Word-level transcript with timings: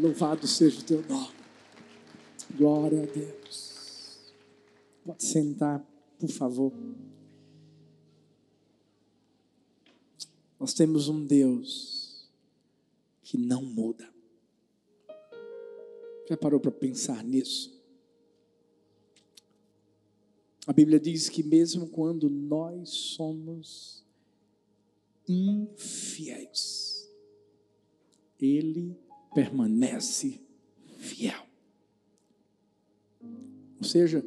Louvado 0.00 0.46
seja 0.46 0.80
o 0.80 0.82
teu 0.82 1.02
nome. 1.06 1.34
Glória 2.56 3.04
a 3.04 3.06
Deus. 3.06 4.18
Pode 5.04 5.24
sentar, 5.24 5.84
por 6.18 6.28
favor. 6.30 6.72
Nós 10.58 10.74
temos 10.74 11.08
um 11.08 11.24
Deus 11.24 12.28
que 13.22 13.38
não 13.38 13.62
muda. 13.62 14.12
Já 16.28 16.36
parou 16.36 16.58
para 16.58 16.72
pensar 16.72 17.22
nisso? 17.22 17.72
A 20.66 20.72
Bíblia 20.72 20.98
diz 20.98 21.28
que 21.28 21.42
mesmo 21.42 21.88
quando 21.88 22.28
nós 22.28 22.88
somos 22.90 24.02
infiéis, 25.28 27.08
Ele 28.40 29.03
permanece 29.34 30.40
fiel. 30.98 31.44
Ou 33.78 33.84
seja, 33.84 34.24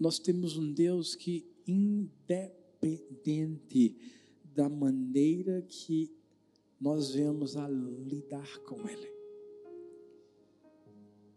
nós 0.00 0.18
temos 0.18 0.56
um 0.56 0.72
Deus 0.72 1.14
que, 1.14 1.46
independente 1.66 3.94
da 4.54 4.66
maneira 4.68 5.62
que 5.62 6.10
nós 6.80 7.12
vemos 7.12 7.56
a 7.56 7.68
lidar 7.68 8.58
com 8.60 8.88
Ele, 8.88 9.08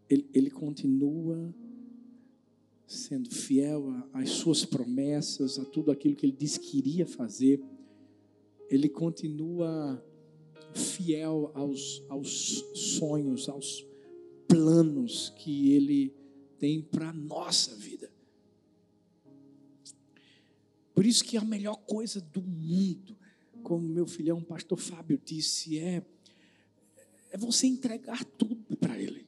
Ele, 0.08 0.30
ele 0.32 0.50
continua 0.50 1.54
sendo 2.86 3.30
fiel 3.30 4.08
às 4.12 4.30
suas 4.30 4.64
promessas, 4.64 5.58
a 5.58 5.64
tudo 5.64 5.90
aquilo 5.90 6.14
que 6.16 6.26
Ele 6.26 6.36
disse 6.36 6.60
que 6.60 6.78
iria 6.78 7.06
fazer. 7.06 7.60
Ele 8.68 8.88
continua 8.88 10.04
fiel 10.74 11.50
aos, 11.54 12.02
aos 12.08 12.64
sonhos, 12.74 13.48
aos 13.48 13.84
planos 14.48 15.32
que 15.36 15.72
Ele 15.72 16.14
tem 16.58 16.80
para 16.80 17.08
a 17.08 17.12
nossa 17.12 17.74
vida. 17.74 18.12
Por 20.94 21.06
isso 21.06 21.24
que 21.24 21.36
a 21.36 21.44
melhor 21.44 21.76
coisa 21.76 22.20
do 22.20 22.42
mundo, 22.42 23.16
como 23.62 23.88
meu 23.88 24.06
filhão, 24.06 24.42
pastor 24.42 24.78
Fábio, 24.78 25.20
disse, 25.24 25.78
é, 25.78 26.04
é 27.30 27.38
você 27.38 27.66
entregar 27.66 28.24
tudo 28.24 28.76
para 28.76 29.00
Ele. 29.00 29.26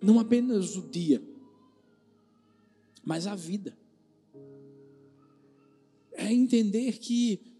Não 0.00 0.20
apenas 0.20 0.76
o 0.76 0.88
dia, 0.88 1.22
mas 3.04 3.26
a 3.26 3.34
vida. 3.34 3.76
É 6.12 6.32
entender 6.32 6.98
que 6.98 7.55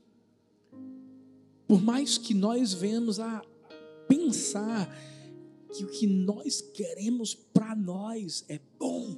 por 1.66 1.82
mais 1.82 2.16
que 2.18 2.34
nós 2.34 2.72
venhamos 2.72 3.18
a 3.18 3.42
pensar 4.08 4.88
que 5.74 5.84
o 5.84 5.88
que 5.88 6.06
nós 6.06 6.60
queremos 6.60 7.34
para 7.34 7.74
nós 7.74 8.44
é 8.48 8.60
bom, 8.78 9.16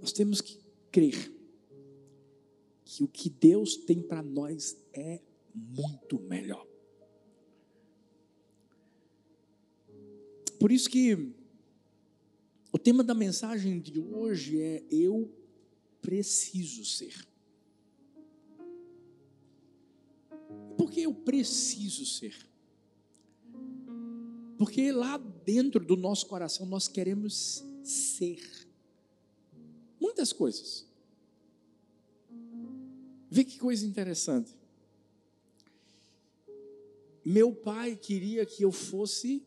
nós 0.00 0.12
temos 0.12 0.40
que 0.40 0.58
crer 0.90 1.32
que 2.84 3.02
o 3.02 3.08
que 3.08 3.28
Deus 3.28 3.76
tem 3.76 4.00
para 4.00 4.22
nós 4.22 4.76
é 4.92 5.20
muito 5.52 6.20
melhor. 6.20 6.64
Por 10.60 10.70
isso 10.70 10.88
que 10.88 11.32
o 12.72 12.78
tema 12.78 13.02
da 13.02 13.14
mensagem 13.14 13.80
de 13.80 13.98
hoje 13.98 14.60
é 14.60 14.84
eu 14.90 15.32
preciso 16.00 16.84
ser. 16.84 17.26
Porque 20.76 21.00
eu 21.00 21.14
preciso 21.14 22.04
ser. 22.04 22.34
Porque 24.56 24.92
lá 24.92 25.18
dentro 25.18 25.84
do 25.84 25.96
nosso 25.96 26.26
coração 26.26 26.66
nós 26.66 26.88
queremos 26.88 27.64
ser 27.82 28.40
muitas 30.00 30.32
coisas. 30.32 30.86
Vê 33.30 33.44
que 33.44 33.58
coisa 33.58 33.84
interessante. 33.84 34.56
Meu 37.24 37.54
pai 37.54 37.96
queria 37.96 38.46
que 38.46 38.62
eu 38.62 38.70
fosse 38.70 39.42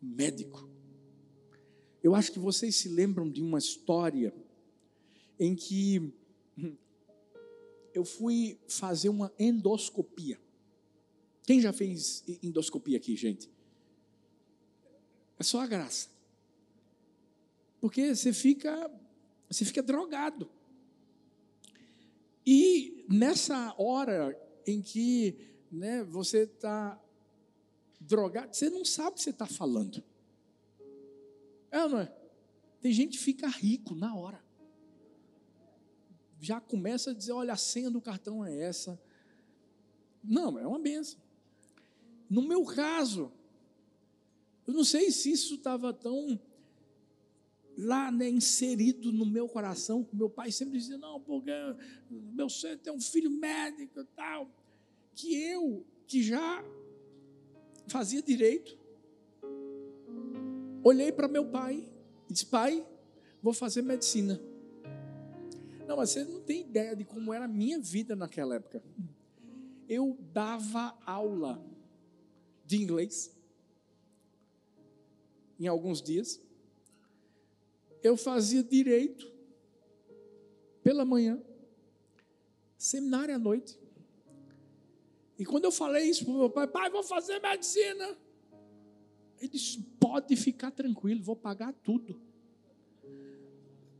médico. 0.00 0.68
Eu 2.02 2.14
acho 2.14 2.30
que 2.30 2.38
vocês 2.38 2.76
se 2.76 2.88
lembram 2.88 3.28
de 3.28 3.42
uma 3.42 3.58
história 3.58 4.32
em 5.38 5.54
que 5.54 6.12
eu 7.92 8.04
fui 8.04 8.58
fazer 8.68 9.08
uma 9.08 9.32
endoscopia. 9.38 10.38
Quem 11.48 11.62
já 11.62 11.72
fez 11.72 12.22
endoscopia 12.42 12.98
aqui, 12.98 13.16
gente? 13.16 13.50
É 15.38 15.42
só 15.42 15.62
a 15.62 15.66
graça. 15.66 16.10
Porque 17.80 18.14
você 18.14 18.34
fica, 18.34 18.90
você 19.48 19.64
fica 19.64 19.82
drogado. 19.82 20.50
E 22.44 23.02
nessa 23.08 23.74
hora 23.78 24.38
em 24.66 24.82
que 24.82 25.38
né, 25.72 26.04
você 26.04 26.40
está 26.40 27.02
drogado, 27.98 28.54
você 28.54 28.68
não 28.68 28.84
sabe 28.84 29.12
o 29.12 29.14
que 29.14 29.22
você 29.22 29.30
está 29.30 29.46
falando. 29.46 30.04
É 31.70 31.82
ou 31.82 31.88
não 31.88 32.00
é? 32.00 32.14
Tem 32.82 32.92
gente 32.92 33.16
que 33.16 33.24
fica 33.24 33.48
rico 33.48 33.94
na 33.94 34.14
hora. 34.14 34.44
Já 36.42 36.60
começa 36.60 37.12
a 37.12 37.14
dizer: 37.14 37.32
olha, 37.32 37.54
a 37.54 37.56
senha 37.56 37.90
do 37.90 38.02
cartão 38.02 38.44
é 38.44 38.54
essa. 38.54 39.00
Não, 40.22 40.58
é 40.58 40.66
uma 40.66 40.78
benção. 40.78 41.26
No 42.28 42.42
meu 42.42 42.64
caso, 42.64 43.32
eu 44.66 44.74
não 44.74 44.84
sei 44.84 45.10
se 45.10 45.30
isso 45.30 45.54
estava 45.54 45.92
tão 45.92 46.38
lá 47.78 48.10
né, 48.10 48.28
inserido 48.28 49.12
no 49.12 49.24
meu 49.24 49.48
coração, 49.48 50.06
meu 50.12 50.28
pai 50.28 50.50
sempre 50.50 50.78
dizia, 50.78 50.98
não, 50.98 51.20
porque 51.20 51.52
meu 52.10 52.50
filho 52.50 52.76
tem 52.76 52.92
um 52.92 53.00
filho 53.00 53.30
médico 53.30 54.00
e 54.00 54.04
tal, 54.04 54.50
que 55.14 55.34
eu, 55.34 55.86
que 56.06 56.22
já 56.22 56.64
fazia 57.86 58.20
direito, 58.20 58.76
olhei 60.82 61.12
para 61.12 61.28
meu 61.28 61.46
pai 61.46 61.88
e 62.28 62.32
disse, 62.32 62.46
pai, 62.46 62.84
vou 63.40 63.52
fazer 63.52 63.82
medicina. 63.82 64.40
Não, 65.86 65.96
mas 65.96 66.10
você 66.10 66.24
não 66.24 66.40
tem 66.40 66.60
ideia 66.60 66.94
de 66.94 67.04
como 67.04 67.32
era 67.32 67.46
a 67.46 67.48
minha 67.48 67.80
vida 67.80 68.14
naquela 68.14 68.56
época. 68.56 68.82
Eu 69.88 70.18
dava 70.32 70.98
aula 71.06 71.64
de 72.68 72.76
inglês 72.76 73.34
em 75.58 75.66
alguns 75.66 76.02
dias. 76.02 76.40
Eu 78.02 78.16
fazia 78.16 78.62
direito 78.62 79.26
pela 80.82 81.04
manhã, 81.04 81.42
seminário 82.76 83.34
à 83.34 83.38
noite. 83.38 83.80
E 85.38 85.46
quando 85.46 85.64
eu 85.64 85.72
falei 85.72 86.08
isso 86.10 86.24
para 86.24 86.34
o 86.34 86.38
meu 86.38 86.50
pai, 86.50 86.66
pai, 86.68 86.90
vou 86.90 87.02
fazer 87.02 87.40
medicina. 87.40 88.16
Ele 89.38 89.48
disse: 89.48 89.82
pode 89.98 90.36
ficar 90.36 90.70
tranquilo, 90.70 91.22
vou 91.22 91.36
pagar 91.36 91.72
tudo. 91.72 92.20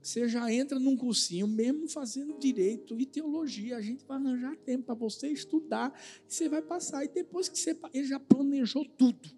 Você 0.03 0.29
já 0.29 0.53
entra 0.53 0.79
num 0.79 0.97
cursinho, 0.97 1.47
mesmo 1.47 1.89
fazendo 1.89 2.39
direito 2.39 2.99
e 2.99 3.05
teologia, 3.05 3.77
a 3.77 3.81
gente 3.81 4.05
vai 4.05 4.17
arranjar 4.17 4.57
tempo 4.57 4.85
para 4.85 4.95
você 4.95 5.29
estudar, 5.29 5.93
e 6.29 6.33
você 6.33 6.49
vai 6.49 6.63
passar. 6.63 7.05
E 7.05 7.09
depois 7.09 7.49
que 7.49 7.59
você. 7.59 7.77
Ele 7.93 8.07
já 8.07 8.19
planejou 8.19 8.85
tudo. 8.85 9.29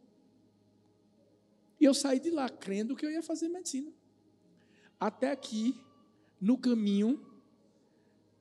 E 1.81 1.85
eu 1.85 1.95
saí 1.95 2.21
de 2.21 2.31
lá 2.31 2.49
crendo 2.49 2.95
que 2.95 3.05
eu 3.05 3.11
ia 3.11 3.23
fazer 3.23 3.49
medicina. 3.49 3.91
Até 4.99 5.31
aqui, 5.31 5.75
no 6.39 6.59
caminho, 6.59 7.25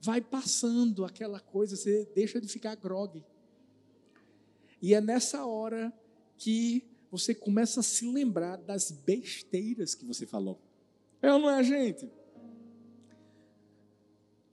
vai 0.02 0.22
passando 0.22 1.06
aquela 1.06 1.40
coisa, 1.40 1.76
você 1.76 2.06
deixa 2.14 2.42
de 2.42 2.48
ficar 2.48 2.76
grogue. 2.76 3.24
E 4.82 4.94
é 4.94 5.02
nessa 5.02 5.46
hora 5.46 5.94
que 6.38 6.84
você 7.10 7.34
começa 7.34 7.80
a 7.80 7.84
se 7.84 8.06
lembrar 8.06 8.58
das 8.58 8.92
besteiras 8.92 9.96
que 9.96 10.06
você 10.06 10.26
falou. 10.26 10.60
É 11.22 11.34
ou 11.34 11.40
não 11.40 11.50
é, 11.50 11.64
gente? 11.64 12.10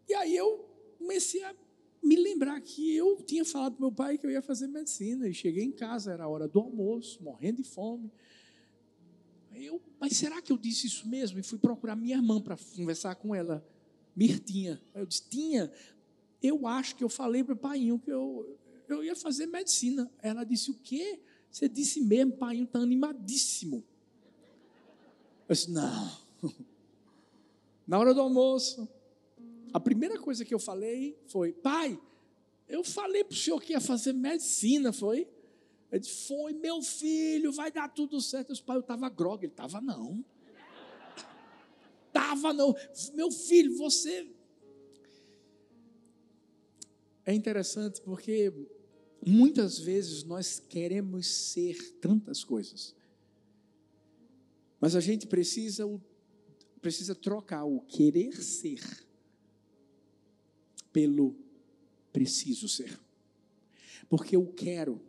E 0.09 0.15
aí 0.15 0.37
eu 0.37 0.69
comecei 0.99 1.43
a 1.45 1.55
me 2.03 2.17
lembrar 2.17 2.61
que 2.61 2.95
eu 2.95 3.17
tinha 3.23 3.45
falado 3.45 3.75
para 3.75 3.81
meu 3.81 3.93
pai 3.93 4.17
que 4.17 4.27
eu 4.27 4.31
ia 4.31 4.43
fazer 4.43 4.67
medicina. 4.67 5.29
E 5.29 5.35
cheguei 5.35 5.65
em 5.65 5.73
casa, 5.73 6.13
era 6.13 6.25
a 6.25 6.29
hora 6.29 6.47
do 6.47 6.61
almoço, 6.61 7.23
morrendo 7.23 7.63
de 7.63 7.69
fome. 7.69 8.11
Eu, 9.53 9.81
mas 9.99 10.17
será 10.17 10.43
que 10.43 10.53
eu 10.53 10.59
disse 10.59 10.87
isso 10.87 11.09
mesmo? 11.09 11.39
E 11.39 11.43
fui 11.43 11.59
procurar 11.59 11.97
minha 11.97 12.17
irmã 12.17 12.41
para 12.41 12.57
conversar 12.77 13.15
com 13.17 13.35
ela, 13.35 13.67
Mirtinha. 14.15 14.81
Eu 14.95 15.07
disse, 15.07 15.29
Tinha, 15.29 15.73
eu 16.43 16.67
acho 16.67 16.95
que 16.97 17.03
eu 17.03 17.09
falei 17.09 17.43
para 17.43 17.55
o 17.55 17.57
pai 17.57 17.79
que 18.05 18.11
eu, 18.11 18.59
eu 18.89 19.03
ia 19.03 19.17
fazer 19.17 19.47
medicina. 19.47 20.11
Ela 20.23 20.45
disse, 20.45 20.71
o 20.71 20.75
quê? 20.75 21.21
Você 21.51 21.69
disse 21.69 22.01
mesmo, 22.01 22.33
pai 22.33 22.61
está 22.61 22.79
animadíssimo. 22.79 23.83
Eu 25.49 25.55
disse, 25.55 25.71
não. 25.71 26.26
Na 27.87 27.99
hora 27.99 28.13
do 28.13 28.21
almoço, 28.21 28.89
a 29.73 29.81
primeira 29.81 30.19
coisa 30.19 30.45
que 30.45 30.55
eu 30.55 30.59
falei 30.59 31.19
foi: 31.29 31.53
pai, 31.53 32.01
eu 32.69 32.83
falei 32.83 33.23
para 33.23 33.35
o 33.35 33.37
senhor 33.37 33.61
que 33.61 33.73
ia 33.73 33.81
fazer 33.81 34.13
medicina, 34.13 34.93
foi? 34.93 35.29
Ele 35.91 36.01
disse, 36.01 36.27
foi 36.27 36.53
meu 36.53 36.83
filho, 36.83 37.53
vai 37.53 37.71
dar 37.71 37.89
tudo 37.89 38.21
certo. 38.21 38.53
Os 38.53 38.61
pai, 38.61 38.77
eu 38.77 38.81
estava 38.81 39.09
grog, 39.09 39.45
ele 39.45 39.53
estava 39.53 39.81
não. 39.81 40.25
Tava 42.13 42.53
não. 42.53 42.75
Meu 43.15 43.31
filho, 43.31 43.77
você. 43.77 44.29
É 47.25 47.33
interessante 47.33 48.01
porque 48.01 48.53
muitas 49.25 49.79
vezes 49.79 50.25
nós 50.25 50.61
queremos 50.61 51.27
ser 51.27 51.77
tantas 52.01 52.45
coisas. 52.45 52.95
Mas 54.81 54.95
a 54.95 55.01
gente 55.01 55.27
precisa, 55.27 55.85
precisa 56.87 57.17
trocar 57.17 57.65
o 57.65 57.81
querer 57.81 58.41
ser 58.41 58.81
pelo 60.93 61.37
preciso 62.13 62.69
ser. 62.69 62.97
Porque 64.09 64.37
eu 64.37 64.47
quero 64.53 65.05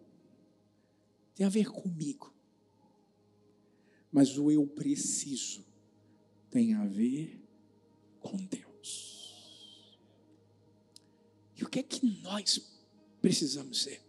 tem 1.35 1.45
a 1.45 1.50
ver 1.50 1.69
comigo. 1.69 2.33
Mas 4.12 4.39
o 4.39 4.50
eu 4.50 4.65
preciso 4.65 5.63
tem 6.50 6.74
a 6.74 6.83
ver 6.83 7.39
com 8.21 8.38
Deus. 8.38 9.95
E 11.56 11.63
o 11.63 11.69
que 11.69 11.77
é 11.77 11.83
que 11.83 12.03
nós 12.24 12.59
precisamos 13.21 13.83
ser? 13.83 14.01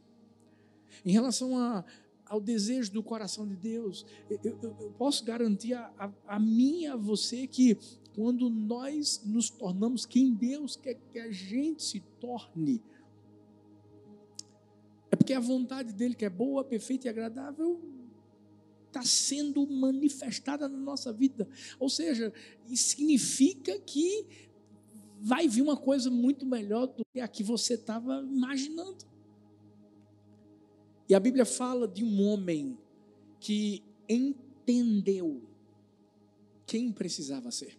Em 1.05 1.13
relação 1.13 1.59
a, 1.59 1.85
ao 2.29 2.41
desejo 2.41 2.93
do 2.93 3.03
coração 3.03 3.47
de 3.47 3.57
Deus, 3.57 4.05
eu, 4.29 4.39
eu, 4.45 4.77
eu 4.81 4.91
posso 4.99 5.25
garantir 5.25 5.75
a, 5.75 5.93
a, 5.99 6.37
a 6.37 6.41
mim 6.41 6.83
e 6.83 6.87
a 6.87 6.97
você 6.97 7.47
que 7.47 7.77
quando 8.15 8.51
nós 8.51 9.23
nos 9.25 9.49
tornamos 9.49 10.05
quem 10.05 10.35
Deus 10.35 10.77
quer 10.77 10.95
que 11.11 11.19
a 11.19 11.31
gente 11.31 11.83
se 11.83 12.01
torne, 12.21 12.83
é 15.11 15.17
porque 15.17 15.33
a 15.33 15.41
vontade 15.41 15.93
dele, 15.93 16.15
que 16.15 16.25
é 16.25 16.31
boa, 16.31 16.65
perfeita 16.65 17.07
e 17.07 17.11
agradável, 17.11 17.81
está 18.89 19.03
sendo 19.03 19.67
manifestada 19.67 20.69
na 20.69 20.79
nossa 20.79 21.13
vida. 21.13 21.49
Ou 21.79 21.89
seja, 21.89 22.33
significa 22.75 23.79
que 23.81 24.27
vai 25.21 25.49
vir 25.49 25.63
uma 25.63 25.77
coisa 25.77 26.11
muito 26.11 26.45
melhor 26.47 26.87
do 26.87 27.05
que 27.13 27.21
a 27.21 27.29
que 27.29 27.43
você 27.43 27.75
estava 27.75 28.21
imaginando. 28.21 29.08
E 31.09 31.15
a 31.15 31.21
Bíblia 31.21 31.45
fala 31.45 31.89
de 31.89 32.05
um 32.05 32.23
homem 32.23 32.77
que 33.41 33.83
entendeu 34.09 35.43
quem 36.67 36.93
precisava 36.93 37.51
ser. 37.51 37.79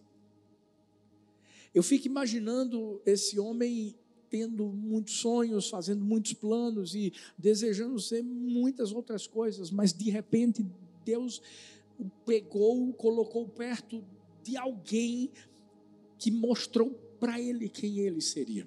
Eu 1.72 1.82
fico 1.82 2.06
imaginando 2.08 3.00
esse 3.06 3.38
homem 3.38 3.94
tendo 4.28 4.66
muitos 4.66 5.14
sonhos, 5.14 5.68
fazendo 5.68 6.04
muitos 6.04 6.32
planos 6.32 6.94
e 6.94 7.12
desejando 7.38 8.00
ser 8.00 8.22
muitas 8.22 8.92
outras 8.92 9.26
coisas, 9.26 9.70
mas 9.70 9.92
de 9.92 10.10
repente 10.10 10.64
Deus 11.04 11.40
o 11.98 12.08
pegou, 12.24 12.92
colocou 12.94 13.48
perto 13.48 14.04
de 14.42 14.56
alguém 14.56 15.30
que 16.18 16.30
mostrou 16.30 16.90
para 17.18 17.40
ele 17.40 17.68
quem 17.68 17.98
ele 17.98 18.20
seria. 18.20 18.66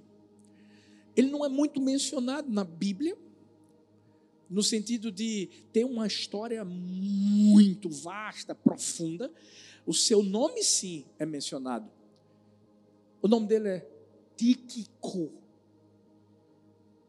Ele 1.15 1.29
não 1.29 1.45
é 1.45 1.49
muito 1.49 1.81
mencionado 1.81 2.49
na 2.51 2.63
Bíblia, 2.63 3.17
no 4.53 4.61
sentido 4.61 5.11
de 5.11 5.49
ter 5.71 5.83
uma 5.83 6.05
história 6.05 6.63
muito 6.63 7.89
vasta, 7.89 8.53
profunda. 8.53 9.33
O 9.83 9.93
seu 9.93 10.21
nome, 10.21 10.63
sim, 10.63 11.05
é 11.17 11.25
mencionado. 11.25 11.89
O 13.19 13.27
nome 13.27 13.47
dele 13.47 13.67
é 13.69 13.89
Tíquico. 14.37 15.31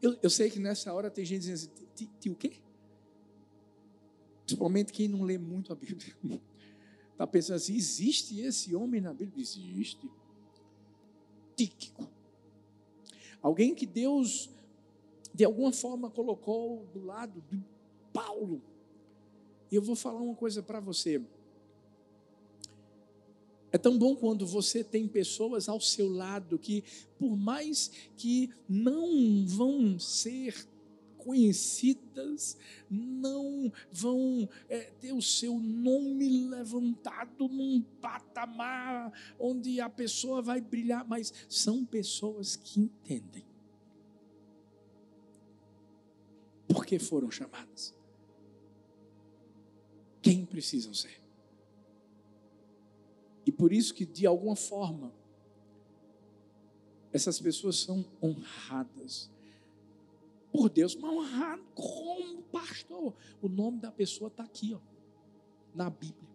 Eu, 0.01 0.17
eu 0.23 0.29
sei 0.29 0.49
que 0.49 0.59
nessa 0.59 0.91
hora 0.91 1.11
tem 1.11 1.23
gente 1.23 1.41
dizendo 1.41 1.71
assim, 1.93 2.09
ti, 2.19 2.29
o 2.31 2.35
quê? 2.35 2.53
Principalmente 4.43 4.91
quem 4.91 5.07
não 5.07 5.21
lê 5.21 5.37
muito 5.37 5.71
a 5.71 5.75
Bíblia. 5.75 6.15
Está 7.11 7.25
pensando 7.27 7.57
assim, 7.57 7.75
existe 7.75 8.39
esse 8.39 8.75
homem 8.75 9.01
na 9.01 9.13
Bíblia? 9.13 9.41
Existe. 9.41 10.09
Tíquico. 11.55 12.09
Alguém 13.39 13.75
que 13.75 13.85
Deus, 13.85 14.49
de 15.35 15.43
alguma 15.43 15.73
forma, 15.73 16.09
colocou 16.09 16.85
do 16.93 17.03
lado 17.03 17.43
de 17.51 17.61
Paulo. 18.13 18.61
E 19.69 19.75
eu 19.75 19.81
vou 19.81 19.95
falar 19.95 20.21
uma 20.21 20.33
coisa 20.33 20.63
para 20.63 20.79
você. 20.79 21.21
É 23.69 23.77
tão 23.77 23.97
bom 23.97 24.15
quando 24.15 24.47
você 24.47 24.81
tem 24.81 25.09
pessoas 25.09 25.67
ao 25.67 25.81
seu 25.81 26.09
lado 26.09 26.57
que, 26.57 26.85
por 27.19 27.35
mais 27.35 27.91
que 28.15 28.49
não 28.69 29.45
vão 29.45 29.99
ser 29.99 30.65
conhecidas, 31.17 32.57
não 32.89 33.69
vão 33.91 34.47
é, 34.69 34.83
ter 35.01 35.11
o 35.11 35.21
seu 35.21 35.59
nome 35.59 36.47
levantado 36.47 37.49
num 37.49 37.81
patamar 37.99 39.11
onde 39.37 39.81
a 39.81 39.89
pessoa 39.89 40.41
vai 40.41 40.61
brilhar, 40.61 41.05
mas 41.05 41.33
são 41.49 41.83
pessoas 41.83 42.55
que 42.55 42.79
entendem. 42.79 43.54
Por 46.75 46.85
que 46.85 46.99
foram 46.99 47.31
chamadas? 47.31 47.95
Quem 50.21 50.45
precisam 50.45 50.93
ser? 50.93 51.21
E 53.45 53.51
por 53.51 53.71
isso 53.71 53.93
que, 53.93 54.05
de 54.05 54.27
alguma 54.27 54.57
forma, 54.57 55.13
essas 57.13 57.39
pessoas 57.39 57.77
são 57.77 58.05
honradas 58.21 59.31
por 60.51 60.67
Deus, 60.67 60.97
mas 60.97 61.09
honrado 61.09 61.63
como 61.73 62.41
pastor. 62.43 63.15
O 63.41 63.47
nome 63.47 63.79
da 63.79 63.89
pessoa 63.89 64.27
está 64.27 64.43
aqui, 64.43 64.73
ó, 64.73 64.81
na 65.73 65.89
Bíblia. 65.89 66.29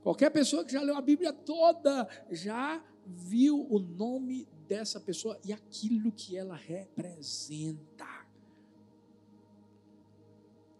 Qualquer 0.00 0.30
pessoa 0.30 0.64
que 0.64 0.72
já 0.72 0.80
leu 0.80 0.96
a 0.96 1.02
Bíblia 1.02 1.32
toda 1.32 2.08
já 2.30 2.80
viu 3.04 3.66
o 3.68 3.80
nome 3.80 4.46
dessa 4.68 5.00
pessoa 5.00 5.40
e 5.44 5.52
aquilo 5.52 6.12
que 6.12 6.36
ela 6.36 6.54
representa. 6.54 8.07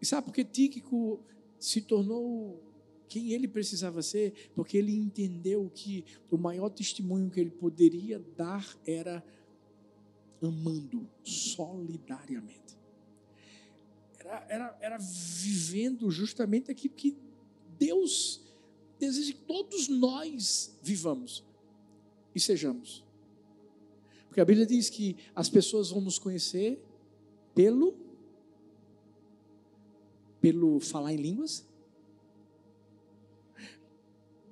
E 0.01 0.05
sabe 0.05 0.25
por 0.25 0.33
que 0.33 0.43
Tíquico 0.43 1.19
se 1.59 1.81
tornou 1.81 2.63
quem 3.07 3.33
ele 3.33 3.47
precisava 3.47 4.01
ser, 4.01 4.51
porque 4.55 4.77
ele 4.77 4.95
entendeu 4.95 5.69
que 5.73 6.05
o 6.29 6.37
maior 6.37 6.69
testemunho 6.69 7.29
que 7.29 7.39
ele 7.39 7.49
poderia 7.49 8.19
dar 8.37 8.77
era 8.85 9.23
amando 10.41 11.09
solidariamente. 11.23 12.77
Era, 14.19 14.45
era, 14.47 14.77
era 14.79 14.97
vivendo 14.97 16.09
justamente 16.11 16.69
aquilo 16.69 16.93
que 16.93 17.17
Deus 17.77 18.41
deseja 18.99 19.33
que 19.33 19.39
todos 19.39 19.87
nós 19.87 20.77
vivamos 20.83 21.43
e 22.35 22.39
sejamos. 22.39 23.03
Porque 24.27 24.39
a 24.39 24.45
Bíblia 24.45 24.65
diz 24.65 24.89
que 24.89 25.17
as 25.33 25.49
pessoas 25.49 25.89
vão 25.89 26.01
nos 26.01 26.19
conhecer 26.19 26.79
pelo 27.55 28.08
pelo 30.41 30.79
falar 30.79 31.13
em 31.13 31.17
línguas, 31.17 31.67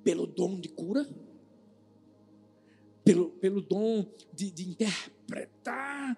pelo 0.04 0.26
dom 0.26 0.58
de 0.58 0.68
cura, 0.68 1.08
pelo, 3.04 3.30
pelo 3.30 3.60
dom 3.62 4.06
de, 4.34 4.50
de 4.50 4.68
interpretar 4.68 6.16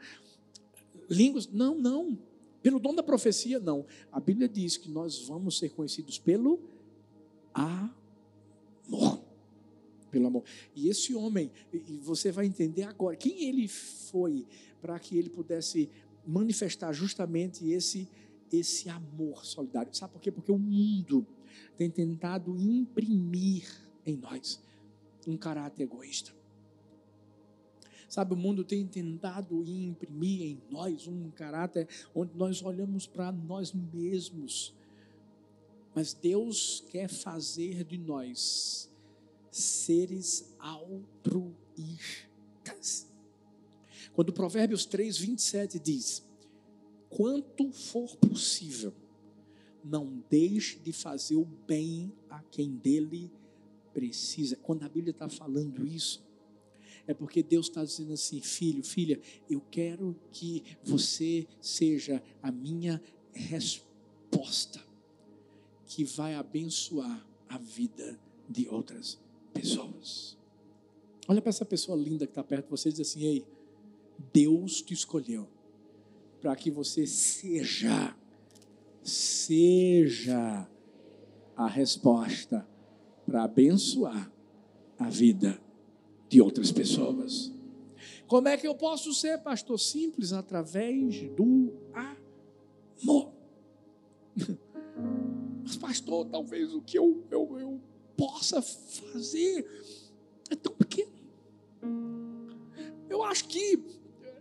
línguas. 1.09 1.47
Não, 1.47 1.79
não. 1.79 2.19
Pelo 2.63 2.79
dom 2.79 2.95
da 2.95 3.03
profecia, 3.03 3.59
não. 3.59 3.87
A 4.13 4.21
Bíblia 4.21 4.49
diz 4.49 4.77
que 4.77 4.91
nós 4.91 5.27
vamos 5.27 5.59
ser 5.59 5.71
conhecidos 5.71 6.19
pelo 6.19 6.61
amor. 7.55 9.23
Pelo 10.11 10.27
amor. 10.27 10.45
E 10.75 10.89
esse 10.89 11.15
homem, 11.15 11.51
e 11.73 11.99
você 11.99 12.31
vai 12.31 12.47
entender 12.47 12.83
agora, 12.83 13.17
quem 13.17 13.49
ele 13.49 13.67
foi 13.69 14.47
para 14.81 14.99
que 14.99 15.17
ele 15.17 15.31
pudesse 15.31 15.89
manifestar 16.27 16.93
justamente 16.93 17.69
esse, 17.71 18.09
esse 18.53 18.89
amor 18.89 19.45
solidário. 19.45 19.95
Sabe 19.95 20.13
por 20.13 20.21
quê? 20.21 20.31
Porque 20.31 20.53
o 20.53 20.59
mundo 20.59 21.27
tem 21.77 21.91
tentado 21.91 22.57
imprimir 22.59 23.67
em 24.05 24.17
nós 24.17 24.63
um 25.27 25.37
caráter 25.37 25.83
egoísta. 25.85 26.33
Sabe, 28.09 28.35
o 28.35 28.37
mundo 28.37 28.65
tem 28.65 28.85
tentado 28.87 29.63
imprimir 29.65 30.43
em 30.43 30.61
nós 30.69 31.07
um 31.07 31.31
caráter 31.31 31.89
onde 32.13 32.37
nós 32.37 32.61
olhamos 32.61 33.07
para 33.07 33.31
nós 33.31 33.73
mesmos. 33.73 34.75
Mas 35.95 36.13
Deus 36.13 36.85
quer 36.91 37.09
fazer 37.09 37.85
de 37.85 37.97
nós 37.97 38.91
seres 39.51 40.53
altruístas. 40.59 41.49
Quando 44.13 44.33
Provérbios 44.33 44.85
3, 44.85 45.17
27 45.19 45.79
diz: 45.79 46.29
Quanto 47.11 47.73
for 47.73 48.17
possível, 48.17 48.95
não 49.85 50.23
deixe 50.31 50.79
de 50.79 50.93
fazer 50.93 51.35
o 51.35 51.45
bem 51.45 52.13
a 52.31 52.41
quem 52.45 52.71
dele 52.71 53.31
precisa. 53.93 54.57
Quando 54.57 54.85
a 54.85 54.89
Bíblia 54.89 55.11
está 55.11 55.29
falando 55.29 55.85
isso, 55.85 56.25
é 57.07 57.13
porque 57.13 57.43
Deus 57.43 57.67
está 57.67 57.85
dizendo 57.85 58.13
assim: 58.13 58.41
filho, 58.41 58.85
filha, 58.85 59.21
eu 59.49 59.61
quero 59.71 60.17
que 60.31 60.63
você 60.85 61.47
seja 61.61 62.23
a 62.41 62.53
minha 62.53 63.03
resposta 63.33 64.81
que 65.87 66.05
vai 66.05 66.37
abençoar 66.37 67.27
a 67.49 67.59
vida 67.59 68.19
de 68.49 68.69
outras 68.69 69.19
pessoas. 69.53 70.39
Olha 71.27 71.43
para 71.43 71.51
essa 71.51 71.65
pessoa 71.65 71.99
linda 71.99 72.27
que 72.27 72.31
está 72.31 72.45
perto 72.45 72.67
de 72.67 72.71
você 72.71 72.89
e 72.89 72.93
diz 72.93 73.01
assim: 73.01 73.25
Ei, 73.25 73.45
Deus 74.33 74.81
te 74.81 74.95
escolheu 74.95 75.49
para 76.41 76.57
que 76.57 76.71
você 76.71 77.07
seja, 77.07 78.17
seja 79.03 80.69
a 81.57 81.67
resposta 81.67 82.67
para 83.27 83.45
abençoar 83.45 84.33
a 84.99 85.09
vida 85.09 85.61
de 86.29 86.41
outras 86.41 86.73
pessoas. 86.73 87.53
Como 88.27 88.49
é 88.49 88.57
que 88.57 88.67
eu 88.67 88.75
posso 88.75 89.13
ser 89.13 89.39
pastor 89.43 89.79
simples? 89.79 90.33
Através 90.33 91.29
do 91.31 91.73
amor. 93.03 93.33
Mas, 95.63 95.77
pastor, 95.77 96.27
talvez 96.27 96.73
o 96.73 96.81
que 96.81 96.99
eu, 96.99 97.25
eu, 97.31 97.59
eu 97.59 97.81
possa 98.17 98.63
fazer 98.63 99.67
é 100.51 100.57
tão 100.57 100.73
pequeno. 100.75 101.13
Eu 103.09 103.23
acho 103.23 103.49
que 103.49 104.00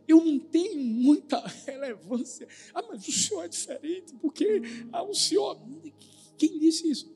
eu 0.09 0.25
não 0.25 0.39
tenho 0.39 0.81
muita 0.81 1.39
relevância. 1.65 2.47
Ah, 2.73 2.81
mas 2.81 3.07
o 3.07 3.11
senhor 3.11 3.43
é 3.43 3.47
diferente, 3.47 4.13
porque 4.15 4.61
ah, 4.91 5.03
o 5.03 5.13
senhor. 5.13 5.61
Quem 6.35 6.57
disse 6.57 6.89
isso? 6.89 7.13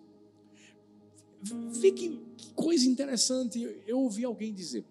Vê 1.41 1.91
que, 1.91 2.21
que 2.37 2.53
coisa 2.53 2.87
interessante. 2.87 3.59
Eu 3.87 3.99
ouvi 3.99 4.23
alguém 4.23 4.53
dizer: 4.53 4.85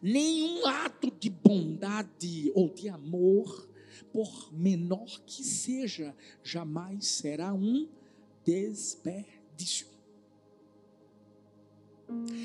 nenhum 0.00 0.64
ato 0.66 1.10
de 1.10 1.28
bondade 1.28 2.52
ou 2.54 2.68
de 2.68 2.88
amor, 2.88 3.68
por 4.12 4.52
menor 4.52 5.20
que 5.26 5.42
seja, 5.42 6.14
jamais 6.44 7.08
será 7.08 7.52
um 7.52 7.88
desperdício. 8.44 9.88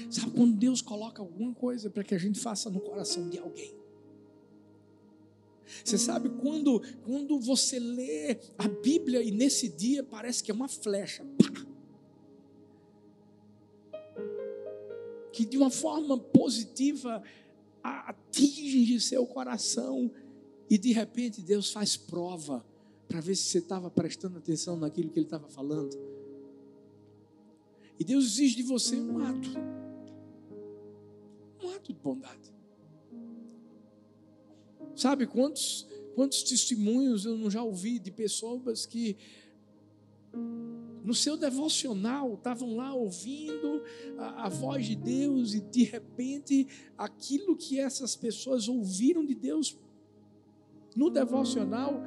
Sabe 0.09 0.31
quando 0.31 0.55
Deus 0.55 0.81
coloca 0.81 1.21
alguma 1.21 1.53
coisa 1.53 1.89
para 1.89 2.03
que 2.03 2.15
a 2.15 2.17
gente 2.17 2.39
faça 2.39 2.69
no 2.69 2.79
coração 2.79 3.29
de 3.29 3.37
alguém? 3.37 3.76
Você 5.83 5.97
sabe 5.97 6.29
quando, 6.29 6.81
quando 7.03 7.39
você 7.39 7.79
lê 7.79 8.37
a 8.57 8.67
Bíblia 8.67 9.21
e 9.21 9.31
nesse 9.31 9.67
dia 9.67 10.03
parece 10.03 10.43
que 10.43 10.51
é 10.51 10.53
uma 10.53 10.67
flecha. 10.67 11.25
Pá! 11.37 11.67
Que 15.31 15.45
de 15.45 15.57
uma 15.57 15.69
forma 15.69 16.17
positiva 16.17 17.21
atinge 17.83 18.99
seu 18.99 19.25
coração 19.25 20.11
e 20.69 20.77
de 20.77 20.91
repente 20.91 21.41
Deus 21.41 21.71
faz 21.71 21.95
prova 21.95 22.65
para 23.07 23.21
ver 23.21 23.35
se 23.35 23.43
você 23.43 23.59
estava 23.59 23.89
prestando 23.89 24.37
atenção 24.37 24.75
naquilo 24.77 25.09
que 25.09 25.19
Ele 25.19 25.25
estava 25.25 25.47
falando. 25.47 25.97
E 27.99 28.03
Deus 28.03 28.25
exige 28.25 28.57
de 28.57 28.63
você 28.63 28.95
um 28.97 29.19
ato, 29.19 29.49
um 31.63 31.69
ato 31.69 31.93
de 31.93 31.99
bondade. 31.99 32.56
Sabe 34.97 35.27
quantos, 35.27 35.87
quantos 36.15 36.41
testemunhos 36.41 37.23
eu 37.23 37.37
não 37.37 37.51
já 37.51 37.61
ouvi 37.61 37.99
de 37.99 38.09
pessoas 38.09 38.83
que 38.83 39.15
no 41.03 41.13
seu 41.13 41.37
devocional, 41.37 42.33
estavam 42.33 42.75
lá 42.75 42.93
ouvindo 42.93 43.81
a, 44.17 44.47
a, 44.47 44.49
voz 44.49 44.87
de 44.87 44.95
Deus 44.95 45.53
e 45.53 45.61
de 45.61 45.83
repente 45.83 46.67
aquilo 46.97 47.55
que 47.55 47.79
essas 47.79 48.15
pessoas 48.15 48.67
ouviram 48.67 49.23
de 49.23 49.33
Deus 49.33 49.77
no 50.95 51.09
devocional, 51.09 52.01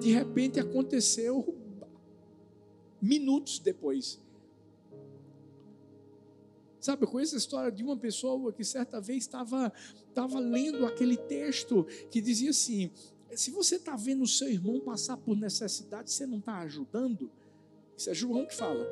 de 0.00 0.10
repente 0.10 0.60
aconteceu 0.60 1.56
minutos 3.00 3.58
depois. 3.58 4.20
Sabe, 6.80 7.04
eu 7.04 7.08
conheço 7.08 7.34
a 7.34 7.38
história 7.38 7.70
de 7.70 7.82
uma 7.82 7.96
pessoa 7.96 8.52
que 8.52 8.64
certa 8.64 9.00
vez 9.00 9.18
estava, 9.18 9.70
estava 10.10 10.38
lendo 10.38 10.84
aquele 10.84 11.16
texto 11.16 11.86
que 12.10 12.20
dizia 12.20 12.50
assim: 12.50 12.90
se 13.34 13.50
você 13.50 13.76
está 13.76 13.96
vendo 13.96 14.22
o 14.22 14.28
seu 14.28 14.48
irmão 14.48 14.80
passar 14.80 15.16
por 15.16 15.36
necessidade, 15.36 16.10
você 16.10 16.26
não 16.26 16.38
está 16.38 16.58
ajudando. 16.58 17.30
Isso 17.96 18.10
é 18.10 18.14
João 18.14 18.46
que 18.46 18.54
fala. 18.54 18.86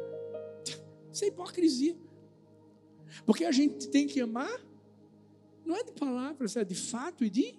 Isso 1.13 1.25
é 1.25 1.29
hipocrisia. 1.29 1.97
Porque 3.25 3.45
a 3.45 3.53
gente 3.53 3.89
tem 3.89 4.07
que 4.07 4.21
amar, 4.21 4.65
não 5.65 5.77
é 5.77 5.83
de 5.83 5.93
palavras, 5.93 6.57
é 6.57 6.65
de 6.65 6.75
fato 6.75 7.25
e 7.25 7.31
de 7.31 7.55